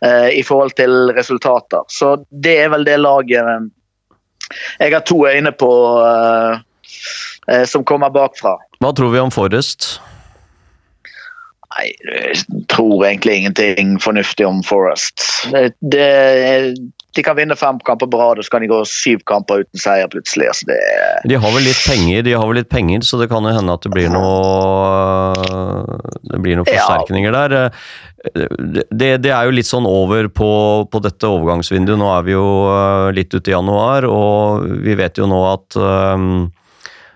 [0.05, 1.83] eh, i forhold til resultater.
[1.89, 3.66] Så det er vel det laget eh,
[4.78, 5.70] jeg har to øyne på
[6.01, 6.59] uh,
[7.51, 8.57] uh, som kommer bakfra.
[8.82, 9.97] Hva tror vi om Forrest?
[11.74, 15.24] Nei, jeg tror egentlig ingenting fornuftig om Forrest.
[15.51, 16.09] Det, det,
[17.15, 19.81] de kan vinne fem kamper på rad, og så kan de gå syv kamper uten
[19.81, 20.49] seier plutselig.
[20.51, 20.79] Altså det,
[21.31, 23.77] De har vel litt penger, de har vel litt penger, så det kan jo hende
[23.77, 25.35] at det blir noe
[26.25, 26.83] Det blir noen Ja.
[26.85, 27.71] forsterkninger der.
[28.91, 30.51] Det, det er jo litt sånn over på,
[30.91, 31.99] på dette overgangsvinduet.
[32.01, 35.77] Nå er vi jo eh, litt ute i januar, og vi vet jo nå at
[35.77, 36.51] um,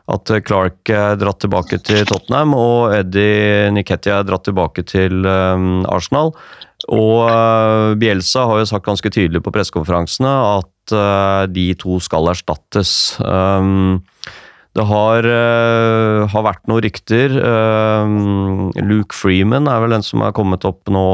[0.08, 5.82] at Clark er dratt tilbake til Tottenham, og Eddie Niketia er dratt tilbake til um,
[5.92, 6.32] Arsenal.
[6.94, 12.30] Og eh, Bielsa har jo sagt ganske tydelig på pressekonferansene at eh, de to skal
[12.32, 12.92] erstattes.
[13.20, 14.00] Um,
[14.78, 17.32] det har, eh, har vært noen rykter.
[18.78, 21.04] Luke Freeman er vel den som er kommet opp nå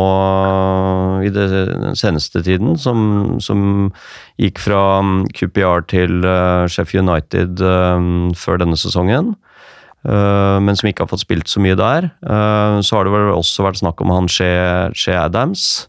[1.24, 3.88] i den seneste tiden, som, som
[4.42, 7.64] gikk fra um, QPR til eh, Sheffield United
[8.38, 9.34] før denne sesongen.
[10.04, 12.10] Uh, men som ikke har fått spilt så mye der.
[12.20, 15.88] Uh, så har det vel også vært snakk om han Shea, Shea Adams.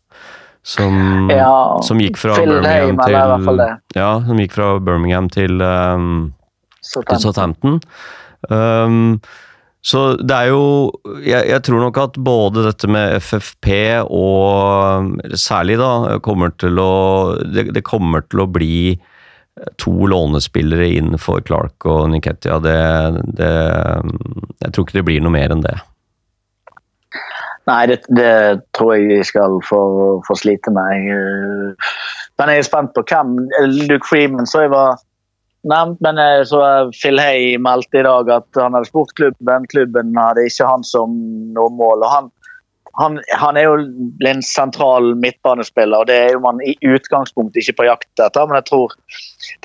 [0.66, 3.60] Som, ja, som gikk fra Birmingham til.
[3.94, 6.32] Ja, som gikk fra Birmingham til um,
[6.82, 7.78] Så til Southampton.
[8.50, 9.20] Um,
[9.86, 10.64] så det er jo
[11.22, 13.70] jeg, jeg tror nok at både dette med FFP
[14.10, 16.94] og Særlig, da, kommer til å
[17.46, 18.96] det, det kommer til å bli
[19.80, 22.60] to lånespillere inn for Clark og Niketia.
[22.64, 22.78] Det,
[23.40, 23.52] det
[24.64, 25.76] Jeg tror ikke det blir noe mer enn det.
[27.66, 29.82] Nei, det, det tror jeg de skal få,
[30.28, 31.08] få slite med.
[32.38, 33.38] Men jeg er spent på hvem
[33.88, 35.00] Luke Freeman så jeg var
[35.66, 36.62] nevnt, men jeg så
[36.94, 39.66] Phil Hay meldte i dag at han hadde spurt klubben.
[39.72, 41.16] Klubben hadde ikke han som
[41.56, 42.06] noe mål.
[42.06, 42.30] og han
[42.98, 43.76] han, han er jo
[44.30, 48.48] en sentral midtbanespiller, og det er jo man i utgangspunktet ikke på jakt etter.
[48.48, 48.96] Men jeg tror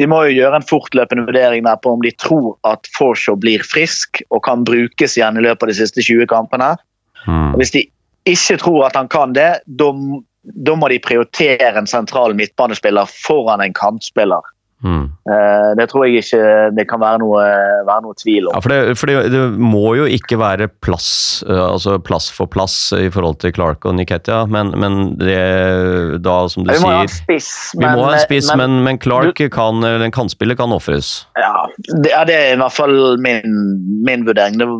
[0.00, 3.62] de må jo gjøre en fortløpende vurdering der på om de tror at Forshaw blir
[3.66, 6.72] frisk og kan brukes igjen i løpet av de siste 20 kampene.
[7.26, 7.54] Mm.
[7.60, 7.84] Hvis de
[8.28, 13.76] ikke tror at han kan det, da må de prioritere en sentral midtbanespiller foran en
[13.76, 14.42] kantspiller.
[14.80, 15.10] Mm.
[15.28, 17.40] Eh, Det tror jeg ikke det kan være noe,
[17.84, 18.62] være noe tvil Ja, om.
[18.64, 21.10] for, det, for det, det må jo ikke være plass,
[21.44, 26.36] eh, altså plass for plass i forhold til Clark og Niketia, men, men det da,
[26.48, 29.82] som du Vi må sier spiss, Vi må ha en spiss, men, men Clark kan,
[29.84, 31.26] den en kantspiller kan ofres.
[31.36, 31.66] Ja,
[32.00, 33.60] det, ja, det er i hvert fall min,
[34.06, 34.56] min vurdering.
[34.60, 34.70] Det,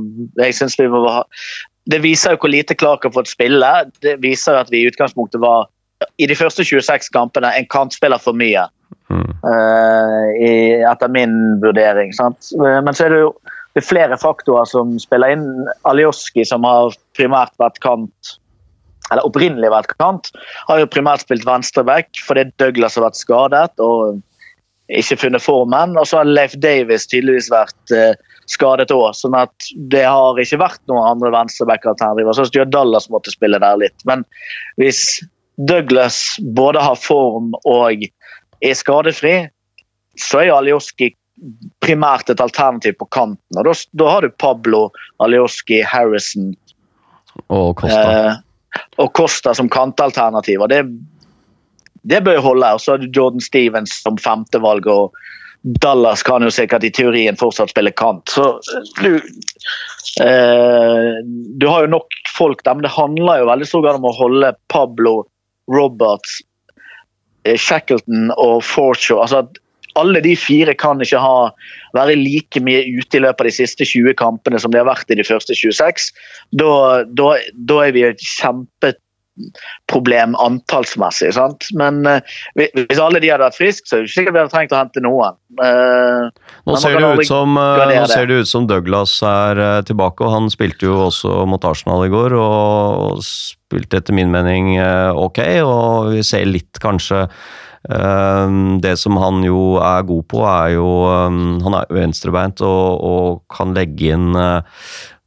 [0.47, 1.23] jeg synes vi må ha,
[1.91, 3.69] det viser jo hvor lite Clark har fått spille.
[4.05, 5.69] Det viser at vi i utgangspunktet var
[6.21, 8.65] i de første 26 kampene en kantspiller for mye.
[9.11, 10.53] Eh, i,
[10.87, 12.13] etter min vurdering.
[12.17, 12.53] Sant?
[12.59, 13.33] Men så er det jo
[13.71, 15.47] det er flere faktorer som spiller inn.
[15.87, 18.33] Alioski, som har primært vært kant,
[19.11, 20.33] eller opprinnelig vært kant,
[20.67, 24.19] har jo primært spilt venstreback fordi Douglas har vært skadet og
[24.91, 25.95] ikke funnet formen.
[25.99, 28.19] Og så har Leif Davis tydeligvis vært uh,
[28.51, 32.35] skadet òg, sånn at det har ikke vært noen andre venstreback-alternativer.
[32.35, 34.07] Så Stuart Dallas måtte spille der litt.
[34.11, 34.27] Men
[34.83, 35.21] hvis
[35.61, 38.03] Douglas både har form og
[38.63, 39.35] er skadefri,
[40.21, 41.13] så er jo Alioski
[41.81, 43.57] primært et alternativ på kanten.
[43.57, 44.91] Og Da, da har du Pablo,
[45.25, 46.55] Alioski, Harrison
[47.49, 48.13] Og Costa.
[48.13, 48.35] eh,
[48.99, 50.61] og Costa som kantalternativ.
[50.61, 50.85] og Det,
[52.03, 52.75] det bør jo holde.
[52.75, 54.87] Og så har du Jordan Stevens som femtevalg.
[54.87, 55.17] og
[55.63, 58.29] Dallas kan jo sikkert i teorien fortsatt spille kant.
[58.29, 58.61] Så
[59.03, 59.17] du
[60.25, 61.19] eh,
[61.61, 62.07] Du har jo nok
[62.37, 65.27] folk der, men det handler jo veldig stor grad om å holde Pablo,
[65.71, 66.41] Roberts,
[67.45, 69.61] Shackleton og Forshaw altså at
[69.99, 71.51] alle de fire kan ikke ha,
[71.97, 75.11] være like mye ute i løpet av de siste 20 kampene som de har vært
[75.11, 76.13] i de første 26.
[76.61, 76.73] Da,
[77.11, 78.23] da, da er vi et
[79.41, 81.33] kjempeproblem antallsmessig.
[81.35, 81.69] Sant?
[81.77, 82.21] Men uh,
[82.57, 84.81] hvis alle de hadde vært friske, så er det ikke sikkert vi hadde trengt å
[84.81, 85.39] hente noen.
[85.61, 86.29] Uh,
[86.69, 90.89] Nå ser, som, uh, nå ser det ut som Douglas er tilbake, og han spilte
[90.89, 96.49] jo også mot Arsenal i går, og spilte etter min mening ok, og vi ser
[96.49, 97.27] litt kanskje
[97.81, 103.73] Det som han jo er god på, er jo Han er venstrebeint og, og kan
[103.77, 104.35] legge inn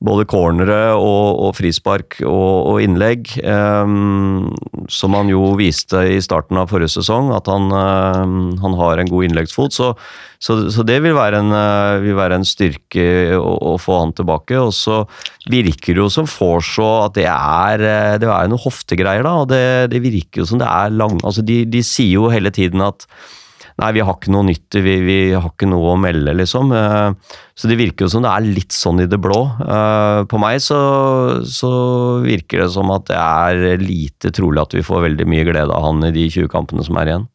[0.03, 4.53] både cornere og, og frispark og, og innlegg, Um,
[4.91, 9.09] som han jo viste i starten av forrige sesong, at han, um, han har en
[9.11, 9.75] god innleggsfot.
[9.75, 9.89] Så,
[10.43, 13.05] så, så det vil være en, uh, vil være en styrke
[13.37, 14.59] å, å få han tilbake.
[14.59, 15.03] Og så
[15.51, 17.85] virker det jo som Forshaw at det er,
[18.21, 19.37] det er noen hoftegreier, da.
[19.43, 21.19] Og det, det virker jo som det er lang...
[21.23, 23.07] Altså de, de sier jo hele tiden at
[23.82, 26.71] Nei, vi har ikke noe nytt, vi, vi har ikke noe å melde, liksom.
[26.78, 29.39] Eh, Så det virker jo som det er litt sånn i det blå.
[29.65, 30.78] Eh, På meg så,
[31.45, 31.71] så
[32.26, 35.88] virker det som at det er lite trolig at vi får veldig mye glede av
[35.88, 37.28] han i de 20 kampene som er igjen.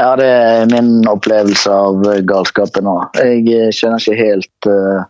[0.00, 2.96] Ja, det er min opplevelse av galskapen nå.
[3.20, 5.02] Jeg skjønner ikke helt eh,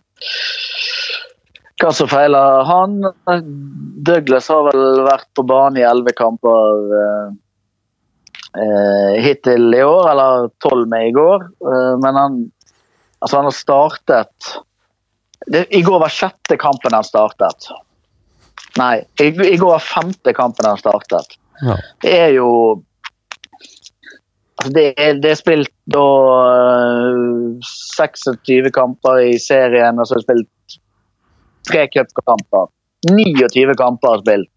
[1.81, 2.97] hva som feiler han.
[4.05, 7.31] Douglas har vel vært på banen i elleve kamper eh,
[9.23, 11.45] hittil i år, eller tolv med i går.
[11.45, 12.37] Eh, men han,
[13.19, 14.51] altså han har startet
[15.47, 17.71] det, I går var sjette kampen han startet.
[18.77, 21.37] Nei, i, i går var femte kampen han startet.
[21.61, 21.77] Ja.
[22.01, 22.49] Det er jo
[24.55, 26.05] altså det, er, det er spilt da
[26.45, 27.57] øh,
[27.97, 30.79] 26 kamper i serien, og så er det spilt
[31.71, 32.69] tre cupkamper.
[33.09, 34.49] 29 kamper har spilt.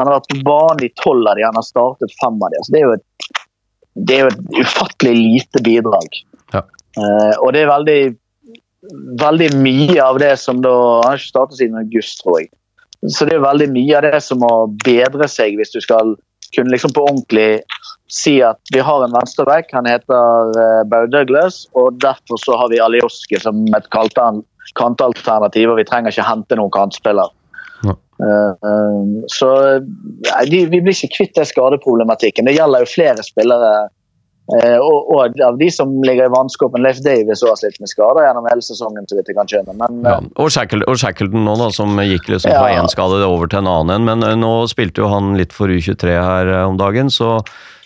[0.00, 2.60] Han har vært på banen i tolv av de, han har startet fem av de.
[2.60, 3.06] Altså det, er jo et,
[3.94, 6.18] det er jo et ufattelig lite bidrag.
[6.54, 6.64] Ja.
[6.98, 8.00] Uh, og det er veldig,
[9.20, 12.52] veldig mye av det som da Han har ikke startet siden august, tror jeg.
[13.10, 14.52] Så det er veldig mye av det som må
[14.84, 16.14] bedre seg hvis du skal
[16.54, 17.62] kunne liksom på ordentlig
[18.12, 22.68] si at vi har en venstreback, han heter uh, Bau Douglas, og derfor så har
[22.68, 27.32] vi Alioski som et kantalternativ, og vi trenger ikke hente noen kantspiller.
[28.22, 29.00] Eh, eh,
[29.32, 29.48] så
[29.82, 32.46] nei, de, vi blir ikke kvitt det skadeproblematikken.
[32.46, 33.72] Det gjelder jo flere spillere.
[34.52, 38.26] eh, og, og av de som ligger i vannskorpen, Leif Davies har slitt med skader
[38.26, 39.06] gjennom hele sesongen.
[39.10, 39.74] så vidt jeg kan skjønne.
[39.80, 40.16] Men Ja.
[40.36, 42.82] Og, Shackle, og Shackleton nå, da, som gikk liksom fra Ja.
[42.82, 44.04] én skade over til en annen.
[44.06, 47.40] Men eh, nå spilte jo han litt for U23 her eh, om dagen, så,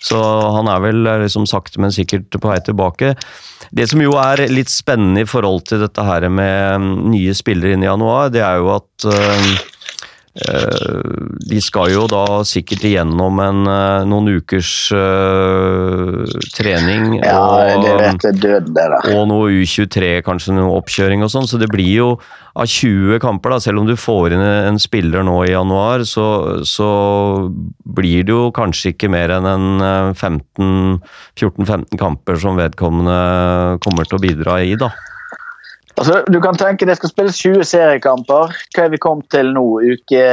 [0.05, 0.21] så
[0.57, 3.15] han er vel eh, liksom sakte, men sikkert på vei tilbake.
[3.77, 7.73] Det som jo er litt spennende i forhold til dette her med mm, nye spillere
[7.77, 9.65] inn i januar, det er jo at eh, eh,
[10.37, 16.25] de skal jo da sikkert igjennom en, eh, noen ukers uh,
[16.57, 17.17] trening.
[17.23, 18.99] ja, og- det vet jeg død, det da.
[19.17, 21.49] og noe U23, kanskje noe oppkjøring og sånn.
[21.49, 22.09] Så det blir jo
[22.57, 26.63] av 20 kamper, da, selv om du får inn en spiller nå i januar, så,
[26.65, 27.51] så
[27.87, 31.01] blir det jo kanskje ikke mer enn en eh, 15
[31.37, 34.91] 14-15 kamper som vedkommende kommer til å bidra i, da.
[35.97, 38.53] Altså, du kan tenke Det skal spilles 20 seriekamper.
[38.75, 39.65] Hva er vi kommet til nå?
[39.81, 40.25] Uke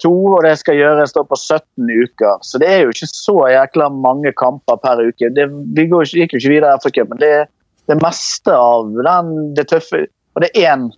[0.00, 0.12] to.
[0.32, 2.40] Og det skal gjøres da på 17 uker.
[2.46, 5.32] Så det er jo ikke så jækla mange kamper per uke.
[5.36, 5.46] Det,
[5.76, 7.20] vi går, gikk jo ikke videre i FA-cupen.
[7.20, 7.34] Det,
[7.90, 10.06] det meste av den, det tøffe
[10.36, 10.90] Og det er én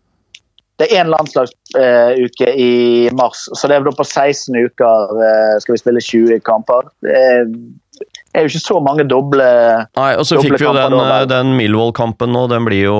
[0.90, 6.02] er landslagsuke i mars, så det er da på 16 uker eh, skal vi spille
[6.02, 6.88] 20 kamper.
[7.04, 7.44] Det er,
[8.32, 9.46] er jo ikke så mange doble
[9.98, 12.46] Nei, og så fikk vi jo den, eh, den Millwall-kampen nå.
[12.52, 12.98] Den blir jo,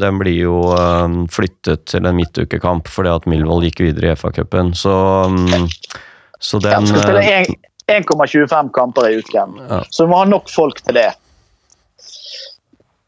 [0.00, 4.74] den blir jo um, flyttet til en midtukekamp fordi at Millwall gikk videre i FA-cupen.
[4.76, 4.94] Så,
[5.30, 5.68] um,
[6.38, 7.54] så Ja, den vi skal spille eh,
[8.00, 9.58] 1,25 kamper i uken.
[9.68, 9.82] Ja.
[9.88, 11.10] Så vi må ha nok folk til det.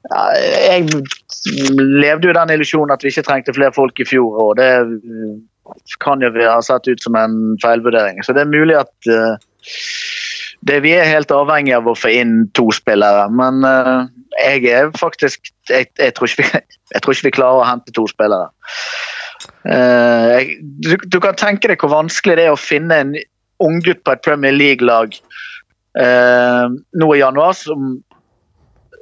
[0.06, 0.88] Ja, jeg
[1.76, 4.70] levde jo den illusjonen at vi ikke trengte flere folk i fjor, og det
[6.02, 8.22] kan jo ha sett ut som en feilvurdering.
[8.24, 9.34] Så det er mulig at eh,
[10.66, 13.28] det, vi er helt avhengig av å få inn to spillere.
[13.34, 14.08] Men uh,
[14.40, 16.46] jeg er faktisk jeg, jeg, tror vi,
[16.94, 18.50] jeg tror ikke vi klarer å hente to spillere.
[19.66, 23.14] Uh, jeg, du, du kan tenke deg hvor vanskelig det er å finne en
[23.62, 25.14] unggutt på et Premier League-lag
[26.00, 27.94] uh, nå i januar som,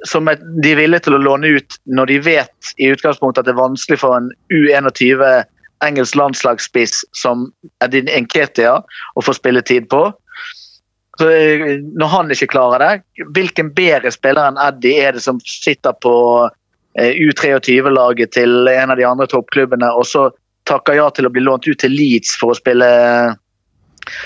[0.07, 3.49] som er, de er villige til å låne ut når de vet i utgangspunktet at
[3.49, 5.43] det er vanskelig for en U21
[5.83, 7.49] engelsk landslagsspiss som
[7.83, 10.07] Edin Enketia å få spilletid på.
[11.17, 15.39] Så, eh, når han ikke klarer det, hvilken bedre spiller enn Eddie er det som
[15.39, 16.15] sitter på
[16.99, 20.27] eh, U23-laget til en av de andre toppklubbene, og så
[20.67, 22.89] takker ja til å bli lånt ut til Leeds for å spille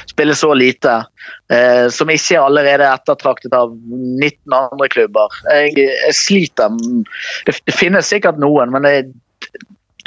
[0.09, 1.05] spille så lite,
[1.51, 5.37] eh, som ikke allerede er ettertraktet av 19 andre klubber.
[5.47, 6.75] Jeg, sliter
[7.47, 8.95] det, det finnes sikkert noen, men det,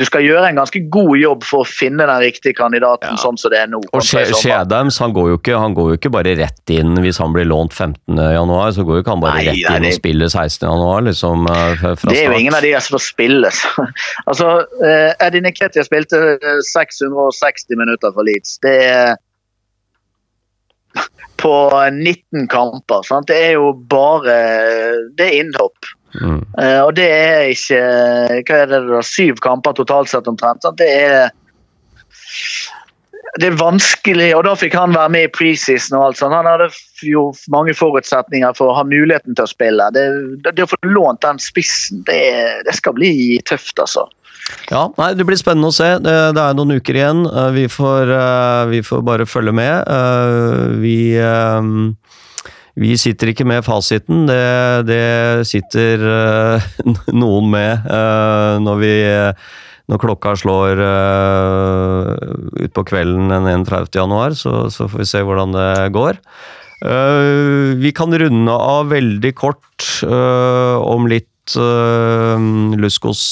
[0.03, 3.21] du skal gjøre en ganske god jobb for å finne den riktige kandidaten Ja.
[3.23, 3.79] sånn som det er nå.
[3.95, 4.57] Og sommer.
[4.59, 7.47] Adams han går, jo ikke, han går jo ikke bare rett inn hvis han blir
[7.47, 8.19] lånt 15.
[8.19, 10.67] januar, så går jo ikke han bare Nei, rett nei, inn det- og spiller 16.
[10.67, 12.11] januar, liksom, eh, fra start.
[12.11, 13.51] Det er jo ingen av de som får spille.
[14.29, 14.49] altså,
[14.83, 18.59] eh, Eddie Niketia spilte eh, 660 minutter for Leeds.
[18.67, 19.15] Det er
[21.43, 21.55] på
[21.93, 23.03] 19 kamper.
[23.07, 23.29] Sant?
[23.31, 24.37] Det er jo bare
[25.17, 25.93] Det er innhopp.
[26.21, 26.43] Mm.
[26.61, 27.79] Eh, og det er ikke
[28.45, 28.99] Hva er det da?
[29.07, 30.61] Syv kamper totalt sett omtrent.
[30.65, 30.77] Sant?
[30.81, 31.31] Det er
[33.41, 35.97] det er vanskelig, og da fikk han være med i preseason.
[35.97, 36.35] og alt sånt.
[36.37, 36.67] Han hadde
[37.09, 39.87] jo mange forutsetninger for å ha muligheten til å spille.
[39.97, 40.03] Det,
[40.45, 42.19] det, det å få lånt den spissen, det,
[42.67, 44.05] det skal bli tøft, altså.
[44.69, 45.95] Ja, nei, Det blir spennende å se.
[46.05, 47.25] Det, er noen uker igjen.
[47.31, 49.89] Eh, Vi får, eh, vi får bare følge med.
[50.85, 50.99] Vi,
[52.81, 54.25] vi sitter ikke med fasiten.
[54.29, 56.70] Det, det sitter uh,
[57.23, 58.95] noen med uh, når vi
[59.91, 62.12] når klokka slår uh,
[62.64, 63.91] utpå kvelden den 31.
[63.99, 66.20] januar, så, så får vi se hvordan det går.
[66.83, 69.61] Uh, vi kan runde av veldig kort
[70.03, 71.29] om litt
[72.79, 73.23] Luskos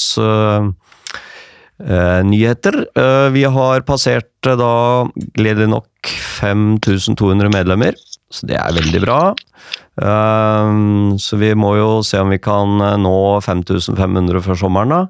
[2.27, 2.75] nyheter.
[3.31, 4.73] Vi har passert da,
[5.39, 6.11] gledelig nok,
[6.41, 7.95] 5200 medlemmer,
[8.31, 9.19] så det er veldig bra.
[10.01, 10.71] Eh,
[11.21, 13.15] så vi må jo se om vi kan eh, nå
[13.45, 15.03] 5500 før sommeren, da.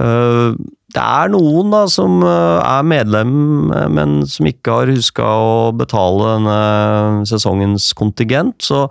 [0.00, 3.32] Eh, Det er noen da som eh, er medlem,
[3.76, 8.56] eh, men som ikke har huska å betale denne sesongens kontingent.
[8.64, 8.86] Så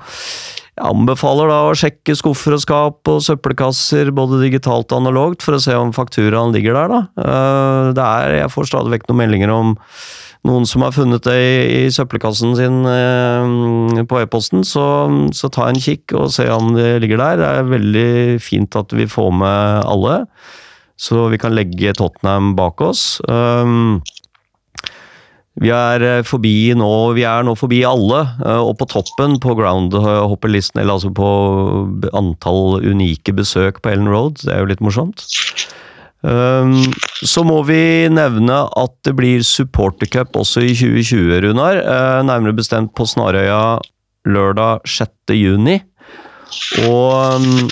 [0.78, 5.58] jeg anbefaler da å sjekke skuffer og skap og søppelkasser, både digitalt og analogt, for
[5.58, 6.94] å se om fakturaen ligger der.
[6.94, 7.02] da.
[7.26, 9.74] Eh, Det er, jeg får stadig vekk noen meldinger om
[10.46, 11.56] noen som har funnet det i,
[11.88, 14.86] i søppelkassen sin eh, på e-posten, så,
[15.36, 17.42] så ta en kikk og se om det ligger der.
[17.42, 18.12] Det er veldig
[18.44, 20.22] fint at vi får med alle,
[20.98, 23.18] så vi kan legge Tottenham bak oss.
[23.30, 24.02] Um,
[25.58, 29.56] vi er eh, forbi nå, vi er nå forbi alle, eh, og på toppen på
[29.58, 31.30] groundhopperlisten, eller altså på
[32.18, 34.44] antall unike besøk på Ellen Road.
[34.44, 35.26] Det er jo litt morsomt.
[36.28, 36.82] Um,
[37.24, 41.80] så må vi nevne at det blir supportercup også i 2020, Runar.
[41.80, 43.80] Eh, nærmere bestemt på Snarøya
[44.28, 45.36] lørdag 6.
[45.38, 45.78] juni.
[46.88, 47.70] Og um,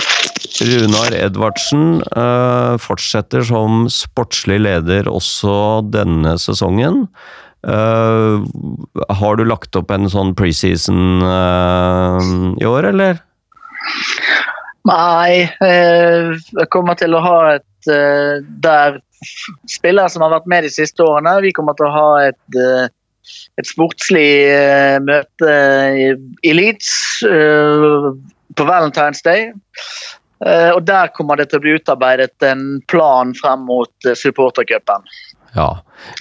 [0.66, 7.06] Runar Edvardsen eh, fortsetter som sportslig leder også denne sesongen.
[7.66, 8.36] Eh,
[9.20, 11.26] har du lagt opp en sånn preseason
[12.62, 13.20] i år, eller?
[14.86, 19.00] Nei, eh, jeg kommer til å ha et eh, Der
[19.72, 22.92] spillere som har vært med de siste årene, vi kommer til å ha et, eh,
[23.58, 24.28] et sportslig
[25.02, 25.56] møte
[26.44, 26.92] i, Leeds
[27.26, 29.48] på Valentine's Day.
[30.76, 35.08] Og der kommer det til å bli utarbeidet en plan frem mot supportercupen.
[35.56, 35.72] Ja.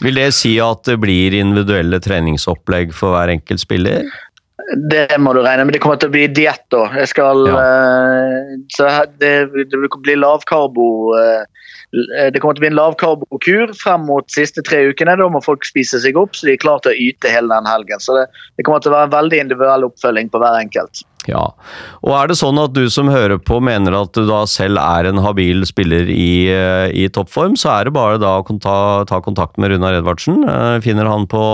[0.01, 4.07] Vil det si at det blir individuelle treningsopplegg for hver enkelt spiller?
[4.73, 5.77] Det må du regne med.
[5.77, 6.87] Det kommer til å bli diett da.
[6.97, 8.89] Jeg skal eh, så
[9.21, 10.87] det, det blir lavkarbo
[11.19, 11.43] eh,
[12.33, 15.19] Det kommer til å bli en lavkarbokur frem mot siste tre ukene.
[15.21, 17.69] Da må folk spise seg opp, så de er klare til å yte hele den
[17.69, 18.01] helgen.
[18.03, 18.25] Så det,
[18.57, 21.05] det kommer til å være en veldig individuell oppfølging på hver enkelt.
[21.29, 21.45] Ja.
[22.05, 25.09] Og er det sånn at du som hører på mener at du da selv er
[25.09, 29.21] en habil spiller i, eh, i toppform, så er det bare da å ta, ta
[29.25, 30.41] kontakt med Runar Edvardsen.
[30.85, 31.45] Finner han på,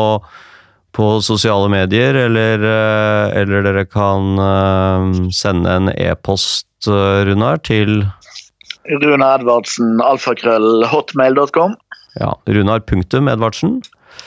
[0.97, 8.05] på sosiale medier, eller, eh, eller dere kan eh, sende en e-post, eh, Runar, til
[8.91, 11.76] Runar Edvardsen, alfakrøll, hotmail.com.
[12.18, 13.80] ja, runar.edvardsen.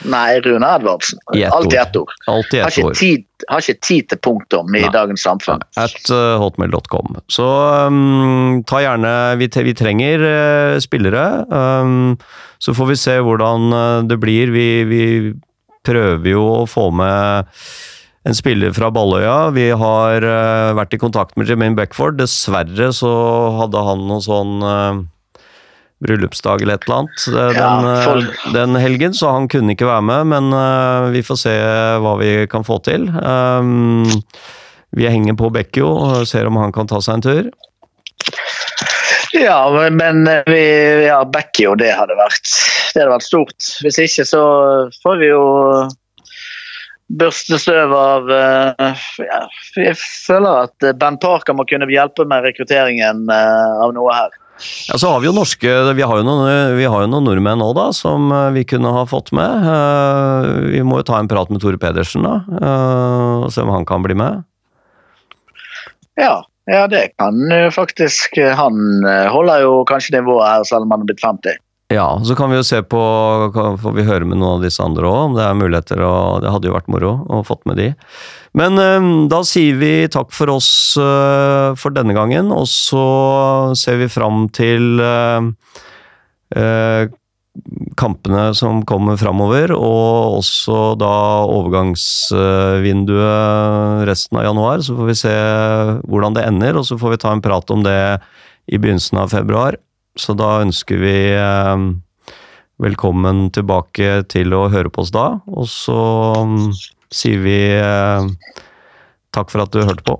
[0.09, 1.19] Nei, Rune Edvardsen.
[1.35, 2.11] Ett Alt i ett ord.
[2.27, 4.91] Alt i Har ett ikke, tid, har ikke tid til punktum i Nei.
[4.93, 5.63] dagens samfunn.
[5.79, 7.17] At uh, hotmail.com.
[7.31, 7.47] Så
[7.87, 11.25] um, ta gjerne Vi, vi trenger uh, spillere.
[11.47, 12.17] Um,
[12.63, 14.51] så får vi se hvordan uh, det blir.
[14.55, 15.03] Vi, vi
[15.85, 17.49] prøver jo å få med
[18.23, 19.51] en spiller fra Balløya.
[19.55, 22.15] Vi har uh, vært i kontakt med Jermaine Beckford.
[22.21, 23.11] Dessverre så
[23.59, 25.01] hadde han noe sånn uh,
[26.03, 27.27] bryllupsdag eller et eller annet
[27.59, 30.31] Ja, den, uh, den helgen, så han kunne ikke være med.
[30.31, 31.57] Men vi får se
[32.03, 33.09] hva vi kan få til.
[33.11, 34.07] Um,
[34.93, 37.53] vi henger på Bekkjo og ser om han kan ta seg en tur.
[39.33, 42.45] Ja, men- eh, vi, ja, Bekkjo, det hadde vært
[42.93, 43.73] Det hadde vært stort.
[43.81, 44.43] Hvis ikke så
[45.01, 45.43] får vi jo
[47.19, 49.41] børste støv av eh, ja,
[49.79, 54.39] Jeg føler at Ben Parker må kunne hjelpe med rekrutteringen eh, av noe her.
[54.87, 57.59] Ja, så har vi jo norske Vi har jo noen, vi har jo noen nordmenn
[57.61, 59.67] nå, da, som eh, vi kunne ha fått med.
[60.73, 62.39] Vi må jo ta en prat med Tore Pedersen, da.
[63.43, 64.43] Og se om han kan bli med.
[66.19, 69.01] Ja, ja, det kan faktisk Han
[69.33, 71.62] holder jo kanskje nivået her, selv om han er blitt 50.
[71.93, 72.99] Ja, så kan vi jo se på
[73.53, 76.01] Får vi høre med noen av disse andre òg, om det er muligheter.
[76.01, 77.87] og Det hadde jo vært moro å fått med de.
[78.57, 83.05] Men eh, da sier vi takk for oss eh, for denne gangen, og så
[83.77, 85.41] ser vi fram til eh,
[87.99, 91.15] kampene som kommer framover, og også da
[91.53, 94.77] overgangsvinduet resten av januar.
[94.85, 95.35] Så får vi se
[96.09, 98.01] hvordan det ender, og så får vi ta en prat om det
[98.71, 99.71] i begynnelsen av februar.
[100.19, 101.85] Så da ønsker vi eh,
[102.83, 105.27] velkommen tilbake til å høre på oss da.
[105.49, 105.97] Og så
[106.45, 106.69] mm,
[107.13, 108.29] sier vi eh,
[109.33, 110.19] takk for at du hørte på.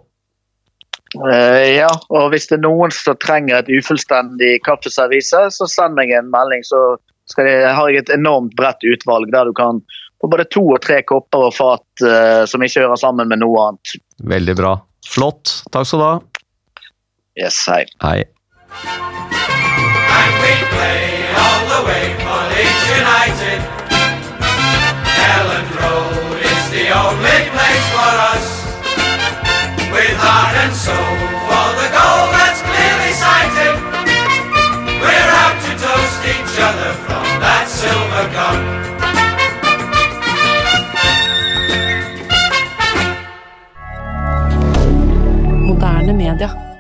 [1.30, 6.14] Eh, ja, og hvis det er noen som trenger et ufullstendig kaffeservise, så send meg
[6.18, 6.96] en melding, så
[7.38, 9.84] jeg, har jeg et enormt bredt utvalg der du kan
[10.22, 13.68] få både to og tre kopper og fat uh, som ikke hører sammen med noe
[13.68, 13.96] annet.
[14.34, 14.76] Veldig bra.
[15.08, 15.60] Flott.
[15.72, 16.14] Takk skal du ha.
[17.40, 17.84] Yes, hei.
[18.04, 18.22] Hei.
[20.24, 21.04] And we play
[21.36, 23.60] all the way for Leeds United.
[25.36, 28.48] Elland Road is the only place for us.
[29.92, 31.16] With heart and soul
[31.48, 33.76] for the goal that's clearly sighted.
[35.04, 38.84] We're out to toast each other from that silver gun.
[46.04, 46.73] moderne media.